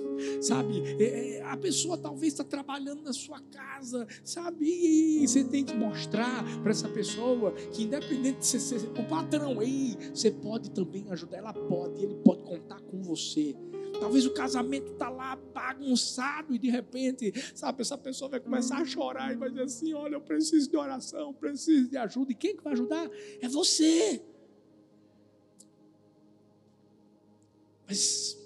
sabe? 0.42 0.82
É, 1.00 1.38
é 1.38 1.44
a 1.44 1.58
pessoa 1.58 1.98
talvez 1.98 2.34
está 2.34 2.44
trabalhando 2.44 3.04
na 3.04 3.14
sua 3.14 3.40
casa, 3.40 4.08
sabe? 4.24 4.66
E 4.66 5.28
você 5.28 5.44
tem 5.44 5.64
que 5.64 5.76
mostrar 5.76 6.44
para 6.62 6.72
essa 6.72 6.90
pessoa 6.90 7.52
que, 7.72 7.84
independente 7.84 8.40
de 8.40 8.46
você 8.46 8.60
ser 8.60 8.78
o 8.88 9.08
patrão, 9.08 9.60
aí 9.60 9.98
você 10.14 10.32
pode 10.32 10.72
também 10.72 11.10
ajudar. 11.12 11.38
Ela 11.38 11.54
pode, 11.54 12.04
ele 12.04 12.16
pode 12.16 12.44
contar 12.44 12.82
com 12.82 13.02
você. 13.02 13.56
Talvez 14.00 14.26
o 14.26 14.34
casamento 14.34 14.94
está 14.94 15.10
lá 15.10 15.36
bagunçado 15.54 16.54
e 16.54 16.60
de 16.60 16.70
repente, 16.70 17.32
sabe, 17.56 17.82
essa 17.82 17.98
pessoa 17.98 18.30
vai 18.30 18.40
começar 18.40 18.78
a 18.78 18.86
chorar 18.86 19.32
e 19.32 19.36
vai 19.36 19.50
dizer 19.50 19.64
assim: 19.64 19.94
Olha, 19.94 20.16
eu 20.16 20.22
preciso 20.22 20.70
de 20.70 20.76
oração, 20.76 21.34
preciso 21.34 21.90
de 21.90 21.98
ajuda. 21.98 22.32
E 22.32 22.36
quem 22.36 22.58
que 22.58 22.64
vai 22.64 22.74
ajudar? 22.74 23.10
É 23.42 23.48
você. 23.48 24.22
Mas 27.88 28.43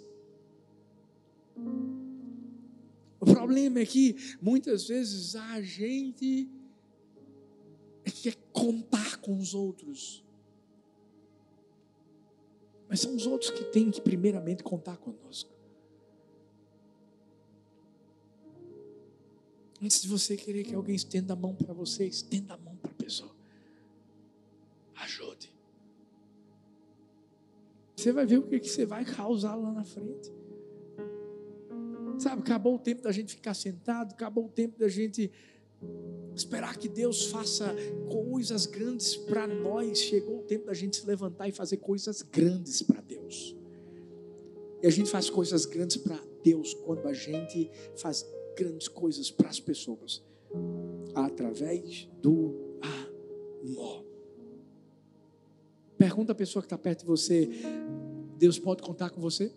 o 3.19 3.25
problema 3.25 3.79
é 3.79 3.85
que 3.85 4.15
muitas 4.41 4.87
vezes 4.87 5.35
a 5.35 5.61
gente 5.61 6.49
quer 8.21 8.35
contar 8.51 9.17
com 9.17 9.37
os 9.37 9.53
outros. 9.53 10.23
Mas 12.87 13.01
são 13.01 13.15
os 13.15 13.25
outros 13.25 13.51
que 13.51 13.63
têm 13.65 13.91
que 13.91 14.01
primeiramente 14.01 14.63
contar 14.63 14.97
conosco. 14.97 15.51
Antes 19.81 20.01
de 20.01 20.07
você 20.07 20.35
querer 20.35 20.63
que 20.63 20.73
alguém 20.73 20.95
estenda 20.95 21.33
a 21.33 21.35
mão 21.35 21.53
para 21.53 21.73
você, 21.73 22.05
estenda 22.05 22.53
a 22.53 22.57
mão 22.57 22.75
para 22.77 22.91
a 22.91 22.95
pessoa. 22.95 23.35
Ajude. 24.95 25.53
Você 27.95 28.11
vai 28.11 28.25
ver 28.25 28.37
o 28.37 28.43
que, 28.43 28.59
que 28.59 28.69
você 28.69 28.85
vai 28.85 29.03
causar 29.03 29.55
lá 29.55 29.71
na 29.71 29.83
frente. 29.83 30.31
Sabe, 32.19 32.41
acabou 32.41 32.75
o 32.75 32.79
tempo 32.79 33.03
da 33.03 33.11
gente 33.11 33.35
ficar 33.35 33.53
sentado, 33.53 34.13
acabou 34.13 34.45
o 34.45 34.49
tempo 34.49 34.79
da 34.79 34.87
gente 34.87 35.31
esperar 36.35 36.77
que 36.77 36.87
Deus 36.87 37.27
faça 37.27 37.75
coisas 38.09 38.65
grandes 38.65 39.15
para 39.15 39.45
nós. 39.47 39.99
Chegou 39.99 40.39
o 40.39 40.43
tempo 40.43 40.65
da 40.65 40.73
gente 40.73 40.97
se 40.97 41.05
levantar 41.05 41.47
e 41.47 41.51
fazer 41.51 41.77
coisas 41.77 42.21
grandes 42.21 42.81
para 42.81 43.01
Deus. 43.01 43.55
E 44.81 44.87
a 44.87 44.89
gente 44.89 45.09
faz 45.09 45.29
coisas 45.29 45.65
grandes 45.65 45.97
para 45.97 46.19
Deus 46.43 46.73
quando 46.73 47.07
a 47.07 47.13
gente 47.13 47.69
faz 47.95 48.25
grandes 48.55 48.87
coisas 48.87 49.29
para 49.29 49.49
as 49.49 49.59
pessoas 49.59 50.23
através 51.13 52.07
do 52.21 52.79
amor. 52.81 54.05
Pergunta 55.97 56.31
a 56.31 56.35
pessoa 56.35 56.61
que 56.61 56.67
está 56.67 56.77
perto 56.77 57.01
de 57.01 57.05
você: 57.05 57.49
Deus 58.37 58.59
pode 58.59 58.81
contar 58.81 59.09
com 59.09 59.19
você? 59.19 59.51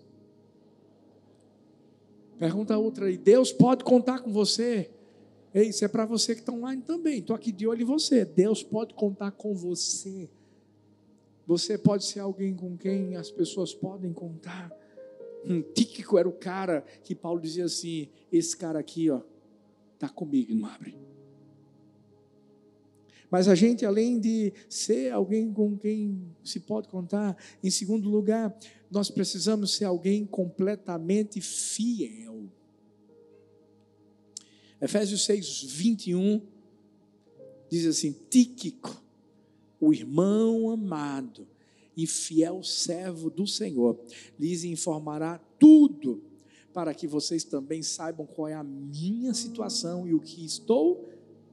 Pergunta 2.40 2.78
outra 2.78 3.04
aí. 3.04 3.18
Deus 3.18 3.52
pode 3.52 3.84
contar 3.84 4.20
com 4.20 4.32
você? 4.32 4.90
Ei, 5.52 5.68
isso 5.68 5.84
é 5.84 5.88
para 5.88 6.06
você 6.06 6.34
que 6.34 6.40
está 6.40 6.50
online 6.50 6.80
também. 6.80 7.18
Estou 7.18 7.36
aqui 7.36 7.52
de 7.52 7.66
olho 7.66 7.82
em 7.82 7.84
você. 7.84 8.24
Deus 8.24 8.62
pode 8.62 8.94
contar 8.94 9.32
com 9.32 9.54
você. 9.54 10.30
Você 11.46 11.76
pode 11.76 12.06
ser 12.06 12.20
alguém 12.20 12.56
com 12.56 12.78
quem 12.78 13.14
as 13.14 13.30
pessoas 13.30 13.74
podem 13.74 14.10
contar. 14.14 14.72
Um 15.44 15.60
Tíquico 15.60 16.16
era 16.16 16.26
o 16.26 16.32
cara 16.32 16.82
que 17.04 17.14
Paulo 17.14 17.42
dizia 17.42 17.66
assim: 17.66 18.08
esse 18.32 18.56
cara 18.56 18.78
aqui, 18.78 19.10
ó, 19.10 19.20
tá 19.98 20.08
comigo, 20.08 20.54
não 20.54 20.66
abre. 20.66 20.96
Mas 23.30 23.46
a 23.46 23.54
gente, 23.54 23.86
além 23.86 24.18
de 24.18 24.52
ser 24.68 25.12
alguém 25.12 25.52
com 25.52 25.78
quem 25.78 26.34
se 26.42 26.60
pode 26.60 26.88
contar, 26.88 27.36
em 27.62 27.70
segundo 27.70 28.10
lugar, 28.10 28.58
nós 28.90 29.10
precisamos 29.10 29.74
ser 29.74 29.84
alguém 29.84 30.26
completamente 30.26 31.40
fiel. 31.40 32.50
Efésios 34.80 35.24
6, 35.24 35.64
21 35.64 36.42
diz 37.70 37.86
assim: 37.86 38.16
Tíquico, 38.28 39.00
o 39.78 39.94
irmão 39.94 40.70
amado 40.70 41.46
e 41.96 42.06
fiel 42.06 42.62
servo 42.64 43.30
do 43.30 43.46
Senhor, 43.46 43.98
lhes 44.38 44.64
informará 44.64 45.38
tudo, 45.58 46.22
para 46.72 46.94
que 46.94 47.06
vocês 47.06 47.44
também 47.44 47.82
saibam 47.82 48.26
qual 48.26 48.48
é 48.48 48.54
a 48.54 48.64
minha 48.64 49.34
situação 49.34 50.06
e 50.08 50.14
o 50.14 50.20
que 50.20 50.44
estou 50.44 51.08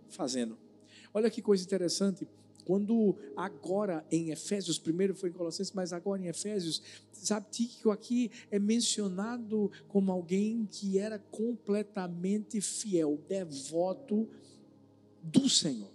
fazendo. 0.09 0.57
Olha 1.17 1.31
que 1.31 1.41
coisa 1.41 1.63
interessante. 1.63 2.27
Quando 2.63 3.15
agora 3.35 4.05
em 4.11 4.29
Efésios, 4.29 4.77
primeiro 4.77 5.15
foi 5.15 5.29
em 5.29 5.33
Colossenses, 5.33 5.73
mas 5.73 5.91
agora 5.91 6.21
em 6.21 6.27
Efésios, 6.27 6.79
sabe, 7.11 7.47
Tíquico 7.49 7.89
aqui 7.89 8.29
é 8.51 8.59
mencionado 8.59 9.71
como 9.87 10.11
alguém 10.11 10.67
que 10.71 10.99
era 10.99 11.17
completamente 11.17 12.61
fiel, 12.61 13.19
devoto 13.27 14.29
do 15.23 15.49
Senhor. 15.49 15.89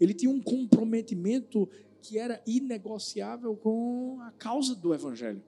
Ele 0.00 0.14
tinha 0.14 0.30
um 0.30 0.40
comprometimento 0.40 1.68
que 2.00 2.16
era 2.16 2.40
inegociável 2.46 3.56
com 3.56 4.18
a 4.20 4.30
causa 4.30 4.76
do 4.76 4.94
Evangelho. 4.94 5.42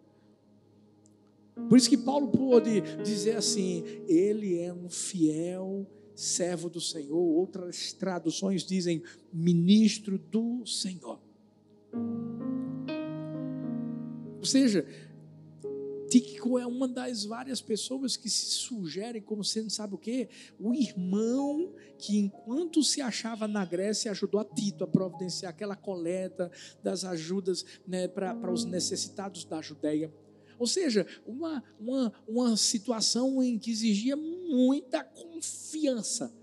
Por 1.69 1.79
isso 1.79 1.89
que 1.89 1.97
Paulo 1.97 2.27
pôde 2.27 2.81
dizer 3.05 3.37
assim: 3.37 3.85
ele 4.09 4.59
é 4.59 4.73
um 4.73 4.89
fiel 4.89 5.87
servo 6.17 6.71
do 6.71 6.81
Senhor, 6.81 7.17
outras 7.17 7.93
traduções 7.93 8.65
dizem 8.65 9.03
ministro 9.33 10.19
do 10.19 10.67
Senhor. 10.67 11.21
Ou 14.39 14.45
seja, 14.45 14.87
Tíquico 16.09 16.59
é 16.59 16.67
uma 16.67 16.87
das 16.87 17.25
várias 17.25 17.61
pessoas 17.61 18.17
que 18.17 18.31
se 18.31 18.47
sugerem 18.47 19.21
como 19.21 19.45
sendo, 19.45 19.71
sabe 19.71 19.95
o 19.95 19.99
quê? 19.99 20.29
O 20.59 20.73
irmão 20.73 21.75
que, 21.99 22.17
enquanto 22.17 22.83
se 22.83 23.01
achava 23.01 23.49
na 23.49 23.65
Grécia, 23.65 24.11
ajudou 24.11 24.41
a 24.41 24.45
Tito 24.45 24.85
a 24.85 24.87
providenciar 24.87 25.51
aquela 25.51 25.75
coleta 25.75 26.51
das 26.83 27.05
ajudas 27.05 27.65
né, 27.87 28.07
para 28.07 28.51
os 28.51 28.65
necessitados 28.65 29.45
da 29.45 29.61
Judéia. 29.61 30.13
Ou 30.59 30.67
seja, 30.67 31.07
uma, 31.27 31.63
uma, 31.79 32.13
uma 32.27 32.57
situação 32.57 33.43
em 33.43 33.59
que 33.59 33.71
exigia 33.71 34.17
muita 34.17 35.05
confiança. 35.05 36.35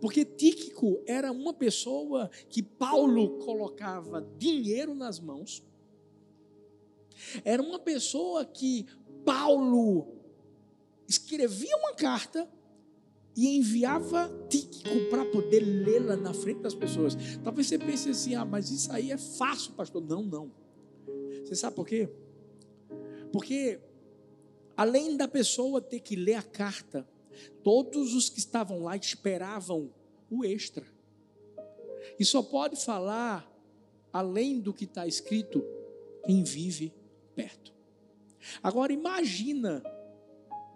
Porque 0.00 0.24
Tíquico 0.24 1.02
era 1.06 1.30
uma 1.32 1.52
pessoa 1.52 2.30
que 2.48 2.62
Paulo 2.62 3.38
colocava 3.38 4.20
dinheiro 4.38 4.94
nas 4.94 5.20
mãos, 5.20 5.64
era 7.44 7.62
uma 7.62 7.78
pessoa 7.78 8.44
que 8.44 8.86
Paulo 9.24 10.08
escrevia 11.08 11.76
uma 11.76 11.94
carta 11.94 12.48
e 13.36 13.56
enviava 13.56 14.30
Tíquico 14.48 15.10
para 15.10 15.24
poder 15.24 15.60
lê-la 15.60 16.16
na 16.16 16.32
frente 16.32 16.60
das 16.60 16.74
pessoas. 16.74 17.16
Talvez 17.42 17.66
você 17.66 17.78
pense 17.78 18.10
assim: 18.10 18.34
ah, 18.34 18.44
mas 18.44 18.70
isso 18.70 18.90
aí 18.92 19.10
é 19.10 19.18
fácil, 19.18 19.72
pastor. 19.72 20.02
Não, 20.02 20.22
não. 20.22 20.50
Você 21.44 21.54
sabe 21.54 21.76
por 21.76 21.86
quê? 21.86 22.08
Porque 23.34 23.80
além 24.76 25.16
da 25.16 25.26
pessoa 25.26 25.80
ter 25.80 25.98
que 25.98 26.14
ler 26.14 26.34
a 26.34 26.42
carta, 26.42 27.04
todos 27.64 28.14
os 28.14 28.28
que 28.28 28.38
estavam 28.38 28.84
lá 28.84 28.96
esperavam 28.96 29.92
o 30.30 30.44
extra. 30.44 30.86
E 32.16 32.24
só 32.24 32.44
pode 32.44 32.76
falar 32.76 33.52
além 34.12 34.60
do 34.60 34.72
que 34.72 34.84
está 34.84 35.04
escrito 35.04 35.64
quem 36.24 36.44
vive 36.44 36.94
perto. 37.34 37.74
Agora 38.62 38.92
imagina 38.92 39.82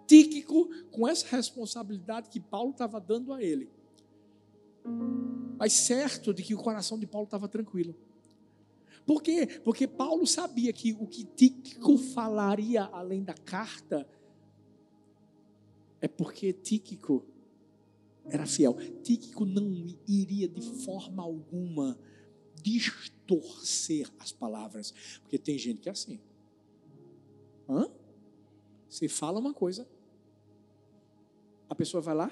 Tíquico 0.05 0.69
com 0.91 1.07
essa 1.07 1.33
responsabilidade 1.33 2.27
que 2.27 2.41
Paulo 2.41 2.71
estava 2.71 2.99
dando 2.99 3.31
a 3.31 3.41
ele. 3.41 3.71
Mas 5.57 5.71
certo 5.71 6.33
de 6.33 6.43
que 6.43 6.53
o 6.53 6.57
coração 6.57 6.99
de 6.99 7.07
Paulo 7.07 7.23
estava 7.23 7.47
tranquilo. 7.47 7.95
Por 9.09 9.23
quê? 9.23 9.47
Porque 9.63 9.87
Paulo 9.87 10.27
sabia 10.27 10.71
que 10.71 10.93
o 10.93 11.07
que 11.07 11.23
Tíquico 11.23 11.97
falaria 11.97 12.83
além 12.83 13.23
da 13.23 13.33
carta 13.33 14.07
é 15.99 16.07
porque 16.07 16.53
Tíquico 16.53 17.25
era 18.25 18.45
fiel. 18.45 18.75
Tíquico 19.01 19.45
não 19.45 19.67
iria 20.07 20.47
de 20.47 20.61
forma 20.61 21.23
alguma 21.23 21.97
distorcer 22.61 24.07
as 24.19 24.31
palavras, 24.31 24.93
porque 25.21 25.39
tem 25.39 25.57
gente 25.57 25.81
que 25.81 25.89
é 25.89 25.91
assim. 25.91 26.19
Hã? 27.67 27.89
Você 28.87 29.07
fala 29.07 29.39
uma 29.39 29.55
coisa, 29.55 29.89
a 31.67 31.73
pessoa 31.73 31.99
vai 31.99 32.13
lá, 32.13 32.31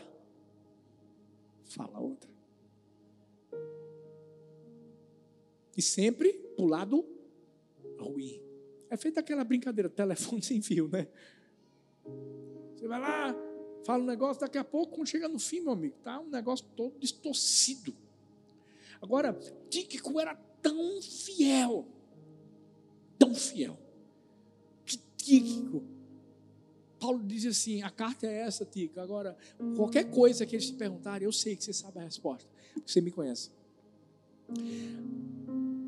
fala 1.65 1.99
outra. 1.99 2.29
E 5.75 5.81
sempre 5.81 6.46
para 6.57 6.65
o 6.65 6.67
lado 6.67 7.05
ruim. 7.99 8.41
É 8.89 8.97
feita 8.97 9.19
aquela 9.19 9.43
brincadeira, 9.43 9.87
telefone 9.89 10.41
sem 10.41 10.61
fio, 10.61 10.87
né? 10.87 11.07
Você 12.75 12.87
vai 12.87 12.99
lá, 12.99 13.35
fala 13.85 14.03
um 14.03 14.07
negócio, 14.07 14.41
daqui 14.41 14.57
a 14.57 14.63
pouco, 14.63 14.95
quando 14.95 15.07
chega 15.07 15.29
no 15.29 15.37
fim, 15.37 15.61
meu 15.61 15.73
amigo, 15.73 15.95
tá 16.03 16.19
um 16.19 16.29
negócio 16.29 16.65
todo 16.75 16.97
distorcido. 16.99 17.95
Agora, 18.99 19.33
Tíquico 19.69 20.19
era 20.19 20.35
tão 20.61 21.01
fiel, 21.01 21.87
tão 23.19 23.35
fiel, 23.35 23.77
que 24.83 24.97
Tíquico 25.15 25.83
Paulo 26.99 27.23
diz 27.23 27.45
assim: 27.45 27.81
a 27.83 27.89
carta 27.89 28.25
é 28.25 28.39
essa, 28.39 28.65
Tica. 28.65 29.01
Agora, 29.01 29.37
qualquer 29.75 30.09
coisa 30.09 30.45
que 30.45 30.55
eles 30.55 30.67
te 30.67 30.73
perguntarem, 30.73 31.25
eu 31.25 31.31
sei 31.31 31.55
que 31.55 31.63
você 31.63 31.73
sabe 31.73 31.99
a 31.99 32.03
resposta, 32.03 32.49
porque 32.73 32.91
você 32.91 33.01
me 33.01 33.11
conhece. 33.11 33.51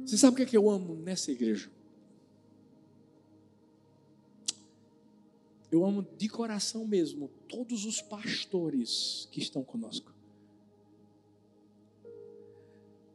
Você 0.09 0.17
sabe 0.17 0.33
o 0.33 0.37
que, 0.37 0.41
é 0.41 0.45
que 0.47 0.57
eu 0.57 0.67
amo 0.67 0.95
nessa 0.95 1.31
igreja? 1.31 1.69
Eu 5.71 5.85
amo 5.85 6.01
de 6.17 6.27
coração 6.27 6.83
mesmo 6.83 7.29
todos 7.47 7.85
os 7.85 8.01
pastores 8.01 9.27
que 9.31 9.39
estão 9.39 9.63
conosco. 9.63 10.11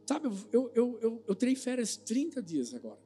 Sabe, 0.05 0.27
eu, 0.53 0.71
eu, 0.73 0.99
eu, 1.01 1.23
eu 1.27 1.35
terei 1.35 1.53
férias 1.53 1.97
30 1.97 2.41
dias 2.41 2.73
agora. 2.73 3.01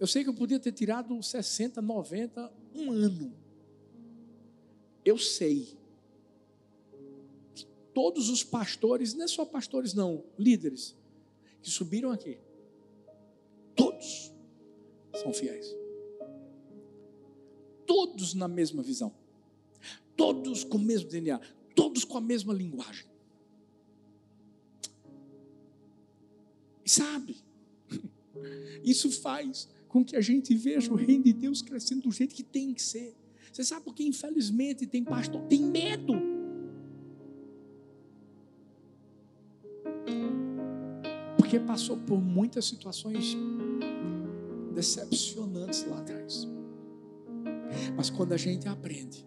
Eu 0.00 0.08
sei 0.08 0.24
que 0.24 0.30
eu 0.30 0.34
podia 0.34 0.58
ter 0.58 0.72
tirado 0.72 1.22
60, 1.22 1.80
90, 1.80 2.52
um 2.74 2.90
ano. 2.90 3.32
Eu 5.04 5.16
sei 5.16 5.78
que 7.54 7.64
todos 7.94 8.28
os 8.28 8.42
pastores, 8.42 9.14
não 9.14 9.26
é 9.26 9.28
só 9.28 9.44
pastores, 9.44 9.94
não, 9.94 10.24
líderes, 10.36 10.96
que 11.64 11.70
subiram 11.70 12.10
aqui, 12.10 12.38
todos 13.74 14.30
são 15.14 15.32
fiéis. 15.32 15.74
Todos 17.86 18.34
na 18.34 18.46
mesma 18.46 18.82
visão, 18.82 19.10
todos 20.14 20.62
com 20.62 20.76
o 20.76 20.80
mesmo 20.80 21.08
DNA, 21.08 21.40
todos 21.74 22.04
com 22.04 22.18
a 22.18 22.20
mesma 22.20 22.52
linguagem. 22.52 23.06
E 26.84 26.90
sabe, 26.90 27.36
isso 28.84 29.10
faz 29.10 29.66
com 29.88 30.04
que 30.04 30.16
a 30.16 30.20
gente 30.20 30.54
veja 30.54 30.92
o 30.92 30.96
reino 30.96 31.24
de 31.24 31.32
Deus 31.32 31.62
crescendo 31.62 32.02
do 32.02 32.12
jeito 32.12 32.34
que 32.34 32.42
tem 32.42 32.74
que 32.74 32.82
ser. 32.82 33.16
Você 33.50 33.64
sabe 33.64 33.84
por 33.84 33.94
que, 33.94 34.04
infelizmente, 34.04 34.86
tem 34.86 35.02
pastor, 35.02 35.40
tem 35.46 35.62
medo. 35.62 36.33
Porque 41.54 41.68
passou 41.68 41.96
por 41.96 42.20
muitas 42.20 42.64
situações 42.64 43.36
decepcionantes 44.74 45.86
lá 45.86 46.00
atrás. 46.00 46.48
Mas 47.96 48.10
quando 48.10 48.32
a 48.32 48.36
gente 48.36 48.66
aprende 48.66 49.24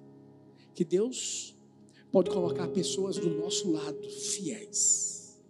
que 0.76 0.84
Deus 0.84 1.56
pode 2.12 2.30
colocar 2.30 2.68
pessoas 2.68 3.16
do 3.18 3.30
nosso 3.30 3.72
lado 3.72 3.98
fiéis, 4.10 5.42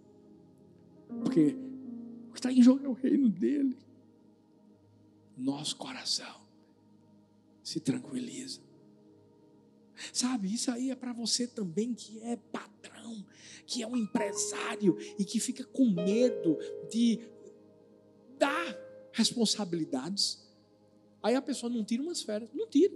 porque 1.24 1.56
o 2.28 2.32
que 2.32 2.38
está 2.38 2.52
em 2.52 2.62
jogo 2.62 2.84
é 2.84 2.88
o 2.88 2.92
reino 2.92 3.28
dele 3.28 3.76
nosso 5.36 5.74
coração 5.74 6.42
se 7.60 7.80
tranquiliza. 7.80 8.60
Sabe, 10.12 10.52
isso 10.52 10.70
aí 10.70 10.90
é 10.90 10.94
para 10.94 11.12
você 11.12 11.46
também 11.46 11.94
que 11.94 12.22
é 12.22 12.36
patrão, 12.36 13.24
que 13.66 13.82
é 13.82 13.86
um 13.86 13.96
empresário 13.96 14.96
e 15.18 15.24
que 15.24 15.40
fica 15.40 15.64
com 15.64 15.90
medo 15.90 16.56
de 16.90 17.20
dar 18.38 18.76
responsabilidades. 19.12 20.46
Aí 21.22 21.34
a 21.34 21.42
pessoa 21.42 21.70
não 21.70 21.84
tira 21.84 22.02
umas 22.02 22.22
férias, 22.22 22.50
não 22.54 22.66
tira. 22.68 22.94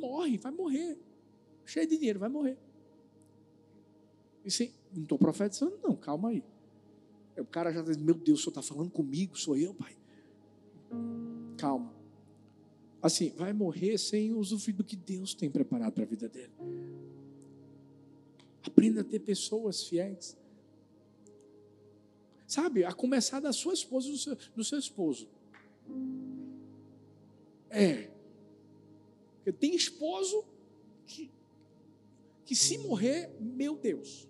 Morre, 0.00 0.36
vai 0.38 0.52
morrer. 0.52 0.98
Cheio 1.64 1.86
de 1.86 1.96
dinheiro, 1.96 2.18
vai 2.18 2.28
morrer. 2.28 2.58
E 4.44 4.50
sim, 4.50 4.74
não 4.92 5.04
estou 5.04 5.18
profetizando, 5.18 5.78
não, 5.82 5.96
calma 5.96 6.30
aí. 6.30 6.44
O 7.38 7.44
cara 7.46 7.72
já 7.72 7.82
diz, 7.82 7.96
meu 7.96 8.14
Deus, 8.14 8.40
o 8.40 8.42
senhor 8.42 8.50
está 8.50 8.62
falando 8.62 8.90
comigo, 8.90 9.38
sou 9.38 9.56
eu, 9.56 9.72
pai. 9.74 9.96
Calma. 11.56 11.93
Assim, 13.04 13.34
vai 13.36 13.52
morrer 13.52 13.98
sem 13.98 14.32
usufruir 14.32 14.74
do 14.74 14.82
que 14.82 14.96
Deus 14.96 15.34
tem 15.34 15.50
preparado 15.50 15.92
para 15.92 16.04
a 16.04 16.06
vida 16.06 16.26
dele. 16.26 16.54
Aprenda 18.62 19.02
a 19.02 19.04
ter 19.04 19.18
pessoas 19.18 19.84
fiéis. 19.84 20.34
Sabe, 22.46 22.82
a 22.82 22.94
começar 22.94 23.40
da 23.40 23.52
sua 23.52 23.74
esposa, 23.74 24.08
do 24.08 24.16
seu, 24.16 24.38
do 24.56 24.64
seu 24.64 24.78
esposo. 24.78 25.28
É. 27.68 28.08
Porque 29.36 29.52
tem 29.52 29.74
esposo 29.74 30.42
que, 31.06 31.30
que 32.46 32.56
se 32.56 32.78
morrer, 32.78 33.30
meu 33.38 33.76
Deus, 33.76 34.26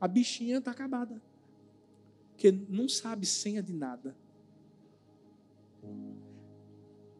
a 0.00 0.06
bichinha 0.06 0.58
está 0.58 0.70
acabada. 0.70 1.20
Porque 2.30 2.52
não 2.52 2.88
sabe 2.88 3.26
senha 3.26 3.60
de 3.60 3.72
nada. 3.72 4.16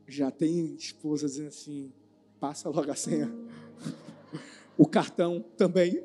Já 0.06 0.30
tem 0.30 0.74
esposa 0.74 1.26
dizendo 1.26 1.48
assim: 1.48 1.92
passa 2.40 2.68
logo 2.68 2.90
a 2.90 2.96
senha. 2.96 3.32
O 4.76 4.86
cartão 4.86 5.44
também. 5.56 6.02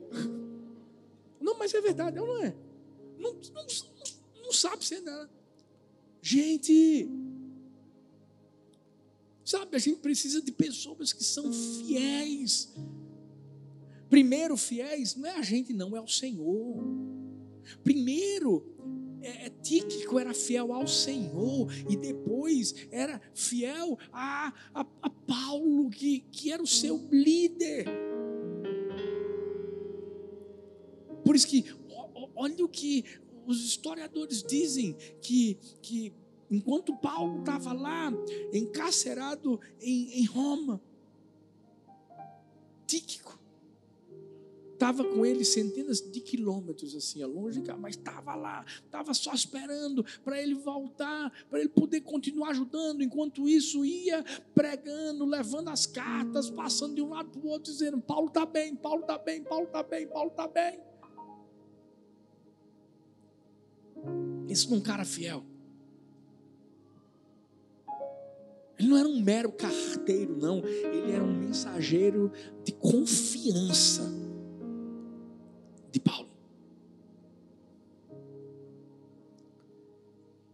Não, 1.39 1.57
mas 1.57 1.73
é 1.73 1.81
verdade, 1.81 2.17
não 2.17 2.43
é? 2.43 2.53
Não, 3.17 3.33
não, 3.33 3.65
não 4.43 4.51
sabe 4.51 4.85
ser 4.85 5.01
nada. 5.01 5.29
Gente, 6.21 7.09
sabe, 9.43 9.75
a 9.75 9.79
gente 9.79 9.99
precisa 9.99 10.41
de 10.41 10.51
pessoas 10.51 11.13
que 11.13 11.23
são 11.23 11.51
fiéis. 11.53 12.73
Primeiro, 14.09 14.57
fiéis 14.57 15.15
não 15.15 15.29
é 15.29 15.37
a 15.37 15.41
gente, 15.41 15.73
não, 15.73 15.95
é 15.95 16.01
o 16.01 16.07
Senhor. 16.07 16.83
Primeiro, 17.83 18.65
é, 19.27 19.47
é, 19.47 19.49
Tíquico 19.49 20.17
era 20.17 20.33
fiel 20.33 20.71
ao 20.71 20.87
Senhor 20.87 21.67
e 21.89 21.97
depois 21.97 22.73
era 22.89 23.19
fiel 23.33 23.97
a, 24.11 24.53
a, 24.73 24.85
a 25.01 25.09
Paulo, 25.09 25.89
que, 25.89 26.21
que 26.31 26.51
era 26.51 26.63
o 26.63 26.67
seu 26.67 26.97
líder. 27.11 27.85
Por 31.25 31.35
isso 31.35 31.47
que, 31.47 31.65
olha 32.33 32.63
o 32.63 32.69
que 32.69 33.03
os 33.45 33.65
historiadores 33.65 34.41
dizem: 34.41 34.95
que, 35.21 35.57
que 35.81 36.13
enquanto 36.49 36.95
Paulo 36.95 37.39
estava 37.39 37.73
lá, 37.73 38.13
encarcerado 38.53 39.59
em, 39.81 40.21
em 40.21 40.25
Roma, 40.25 40.81
Tíquico 42.85 43.26
estava 44.77 45.03
com 45.03 45.25
ele 45.25 45.43
centenas 45.43 45.99
de 45.99 46.21
quilômetros 46.21 46.95
assim, 46.95 47.23
longe, 47.23 47.63
mas 47.79 47.95
estava 47.95 48.35
lá, 48.35 48.63
estava 48.85 49.11
só 49.13 49.33
esperando 49.33 50.05
para 50.23 50.39
ele 50.39 50.53
voltar, 50.53 51.31
para 51.49 51.59
ele 51.59 51.69
poder 51.69 52.01
continuar 52.01 52.49
ajudando. 52.49 53.01
Enquanto 53.01 53.49
isso, 53.49 53.83
ia 53.83 54.23
pregando, 54.53 55.25
levando 55.25 55.69
as 55.69 55.87
cartas, 55.87 56.49
passando 56.51 56.93
de 56.93 57.01
um 57.01 57.09
lado 57.09 57.29
para 57.29 57.41
o 57.41 57.47
outro, 57.47 57.71
dizendo: 57.71 57.99
Paulo 57.99 58.27
está 58.27 58.45
bem, 58.45 58.75
Paulo 58.75 59.01
está 59.01 59.17
bem, 59.17 59.43
Paulo 59.43 59.65
está 59.65 59.81
bem, 59.81 60.07
Paulo 60.07 60.29
está 60.29 60.47
bem. 60.47 60.79
Isso 64.47 64.69
num 64.69 64.79
cara 64.79 65.03
fiel. 65.03 65.43
Ele 68.77 68.89
não 68.89 68.97
era 68.97 69.07
um 69.07 69.19
mero 69.19 69.51
carteiro, 69.51 70.37
não. 70.37 70.59
Ele 70.63 71.11
era 71.11 71.23
um 71.23 71.33
mensageiro 71.33 72.31
de 72.63 72.71
confiança 72.73 74.26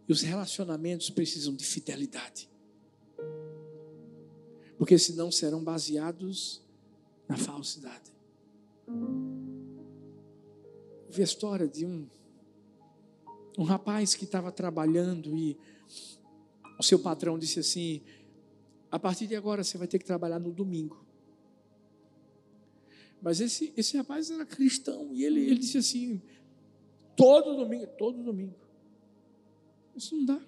E 0.08 0.12
os 0.12 0.22
relacionamentos 0.22 1.10
precisam 1.10 1.54
de 1.54 1.64
fidelidade. 1.64 2.48
Porque 4.76 4.98
senão 4.98 5.30
serão 5.30 5.62
baseados 5.62 6.62
na 7.28 7.36
falsidade. 7.36 8.12
Eu 8.86 11.10
vi 11.10 11.22
a 11.22 11.24
história 11.24 11.66
de 11.66 11.86
um, 11.86 12.06
um 13.56 13.62
rapaz 13.62 14.14
que 14.14 14.24
estava 14.24 14.52
trabalhando 14.52 15.36
e 15.36 15.56
o 16.78 16.82
seu 16.82 16.98
patrão 16.98 17.38
disse 17.38 17.60
assim: 17.60 18.02
a 18.90 18.98
partir 18.98 19.26
de 19.26 19.36
agora 19.36 19.64
você 19.64 19.78
vai 19.78 19.88
ter 19.88 19.98
que 19.98 20.04
trabalhar 20.04 20.38
no 20.38 20.52
domingo. 20.52 21.02
Mas 23.22 23.40
esse, 23.40 23.72
esse 23.74 23.96
rapaz 23.96 24.30
era 24.30 24.44
cristão 24.44 25.08
e 25.12 25.24
ele, 25.24 25.40
ele 25.40 25.58
disse 25.58 25.78
assim: 25.78 26.20
todo 27.16 27.56
domingo, 27.56 27.86
todo 27.96 28.22
domingo. 28.22 28.63
Isso 29.94 30.16
não 30.16 30.24
dá. 30.24 30.40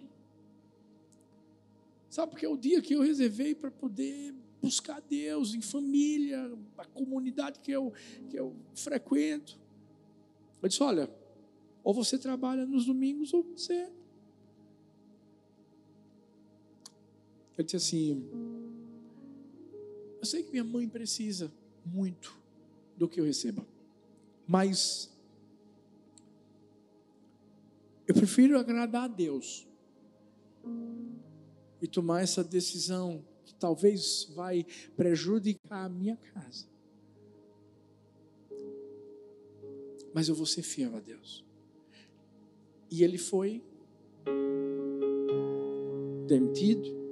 Sabe, 2.11 2.31
porque 2.31 2.47
é 2.47 2.49
o 2.49 2.57
dia 2.57 2.81
que 2.81 2.95
eu 2.95 3.03
reservei 3.03 3.55
para 3.55 3.71
poder 3.71 4.35
buscar 4.61 5.01
Deus 5.01 5.55
em 5.55 5.61
família, 5.61 6.51
a 6.79 6.85
comunidade 6.85 7.61
que 7.61 7.71
eu, 7.71 7.93
que 8.31 8.39
eu 8.39 8.57
frequento. 8.75 9.59
Eu 10.63 10.69
disse: 10.69 10.83
olha, 10.83 11.11
ou 11.85 11.93
você 11.93 12.19
trabalha 12.19 12.67
nos 12.67 12.87
domingos 12.87 13.33
ou 13.33 13.43
você 13.43 13.91
Ele 17.57 17.65
disse 17.65 17.77
assim: 17.77 18.29
Eu 20.19 20.27
sei 20.27 20.43
que 20.43 20.51
minha 20.51 20.65
mãe 20.65 20.89
precisa 20.89 21.51
muito 21.85 22.37
do 22.97 23.09
que 23.09 23.21
eu 23.21 23.25
receba, 23.25 23.67
mas 24.47 25.11
eu 28.07 28.15
prefiro 28.15 28.59
agradar 28.59 29.05
a 29.05 29.09
Deus 29.09 29.67
e 31.81 31.87
tomar 31.87 32.23
essa 32.23 32.43
decisão 32.43 33.25
que 33.45 33.55
talvez 33.55 34.31
vai 34.35 34.67
prejudicar 34.97 35.85
a 35.85 35.89
minha 35.89 36.17
casa. 36.17 36.67
Mas 40.15 40.29
eu 40.29 40.35
vou 40.35 40.47
ser 40.47 40.63
fiel 40.63 40.97
a 40.97 41.01
Deus. 41.01 41.45
E 42.91 43.03
ele 43.03 43.19
foi 43.19 43.63
demitido 46.27 47.07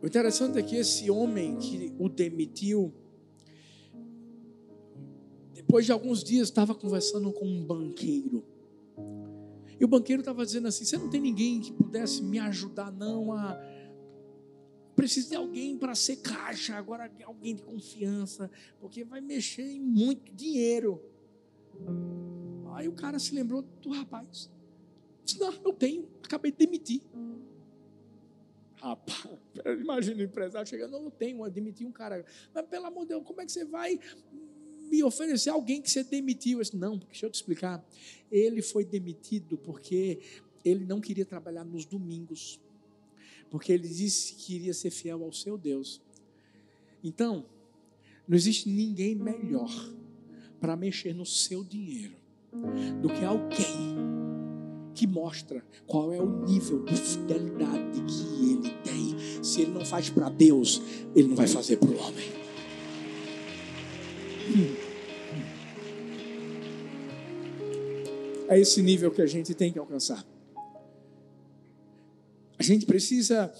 o 0.00 0.06
interessante 0.06 0.58
é 0.58 0.62
que 0.62 0.76
esse 0.76 1.10
homem 1.10 1.56
que 1.56 1.92
o 1.98 2.08
demitiu, 2.08 2.92
depois 5.52 5.84
de 5.84 5.92
alguns 5.92 6.22
dias 6.22 6.48
estava 6.48 6.74
conversando 6.74 7.32
com 7.32 7.44
um 7.44 7.64
banqueiro. 7.64 8.44
E 9.80 9.84
o 9.84 9.88
banqueiro 9.88 10.20
estava 10.20 10.44
dizendo 10.44 10.68
assim: 10.68 10.84
Você 10.84 10.96
não 10.96 11.08
tem 11.08 11.20
ninguém 11.20 11.60
que 11.60 11.72
pudesse 11.72 12.22
me 12.22 12.38
ajudar, 12.38 12.90
não? 12.90 13.32
A... 13.32 13.58
Preciso 14.96 15.30
de 15.30 15.36
alguém 15.36 15.78
para 15.78 15.94
ser 15.94 16.16
caixa, 16.16 16.74
agora 16.74 17.10
alguém 17.24 17.54
de 17.54 17.62
confiança, 17.62 18.50
porque 18.80 19.04
vai 19.04 19.20
mexer 19.20 19.62
em 19.62 19.80
muito 19.80 20.34
dinheiro. 20.34 21.00
Aí 22.74 22.88
o 22.88 22.92
cara 22.92 23.18
se 23.18 23.32
lembrou 23.34 23.62
do 23.62 23.90
rapaz. 23.90 24.50
Disse: 25.24 25.38
Não, 25.38 25.52
eu 25.64 25.72
tenho, 25.72 26.08
acabei 26.24 26.50
de 26.50 26.58
demitir. 26.58 27.02
Rapaz, 28.80 29.26
imagina 29.80 30.20
o 30.20 30.24
empresário 30.24 30.68
chegando, 30.68 30.92
não, 30.92 31.02
não 31.04 31.10
tenho, 31.10 31.42
admitir 31.44 31.86
um 31.86 31.92
cara. 31.92 32.24
Mas 32.54 32.66
pelo 32.66 32.86
amor 32.86 33.02
de 33.02 33.08
Deus, 33.08 33.24
como 33.24 33.40
é 33.40 33.46
que 33.46 33.52
você 33.52 33.64
vai 33.64 33.98
me 34.88 35.02
oferecer 35.02 35.50
alguém 35.50 35.80
que 35.80 35.90
você 35.90 36.02
demitiu? 36.02 36.58
Eu 36.58 36.62
disse, 36.62 36.76
não, 36.76 36.96
deixa 36.96 37.26
eu 37.26 37.30
te 37.30 37.34
explicar. 37.34 37.84
Ele 38.30 38.62
foi 38.62 38.84
demitido 38.84 39.56
porque 39.58 40.18
ele 40.64 40.84
não 40.84 41.00
queria 41.00 41.24
trabalhar 41.24 41.64
nos 41.64 41.84
domingos. 41.84 42.60
Porque 43.50 43.72
ele 43.72 43.88
disse 43.88 44.34
que 44.34 44.46
queria 44.46 44.74
ser 44.74 44.90
fiel 44.90 45.22
ao 45.24 45.32
seu 45.32 45.56
Deus. 45.56 46.00
Então, 47.02 47.46
não 48.26 48.36
existe 48.36 48.68
ninguém 48.68 49.14
melhor 49.14 49.70
para 50.60 50.76
mexer 50.76 51.14
no 51.14 51.24
seu 51.24 51.64
dinheiro 51.64 52.16
do 53.00 53.08
que 53.08 53.24
alguém 53.24 53.96
que 54.94 55.06
mostra 55.06 55.64
qual 55.86 56.12
é 56.12 56.20
o 56.20 56.44
nível 56.44 56.84
de 56.84 56.96
fidelidade 56.96 58.02
que 58.02 58.52
ele 58.52 58.70
tem. 58.82 59.44
Se 59.44 59.62
ele 59.62 59.70
não 59.70 59.84
faz 59.84 60.10
para 60.10 60.28
Deus, 60.28 60.82
ele 61.14 61.28
não 61.28 61.36
vai 61.36 61.46
fazer 61.46 61.76
para 61.76 61.88
o 61.88 61.96
homem. 61.98 62.47
É 68.48 68.58
esse 68.58 68.82
nível 68.82 69.10
que 69.10 69.20
a 69.20 69.26
gente 69.26 69.54
tem 69.54 69.72
que 69.72 69.78
alcançar. 69.78 70.24
A 72.58 72.62
gente 72.62 72.86
precisa 72.86 73.52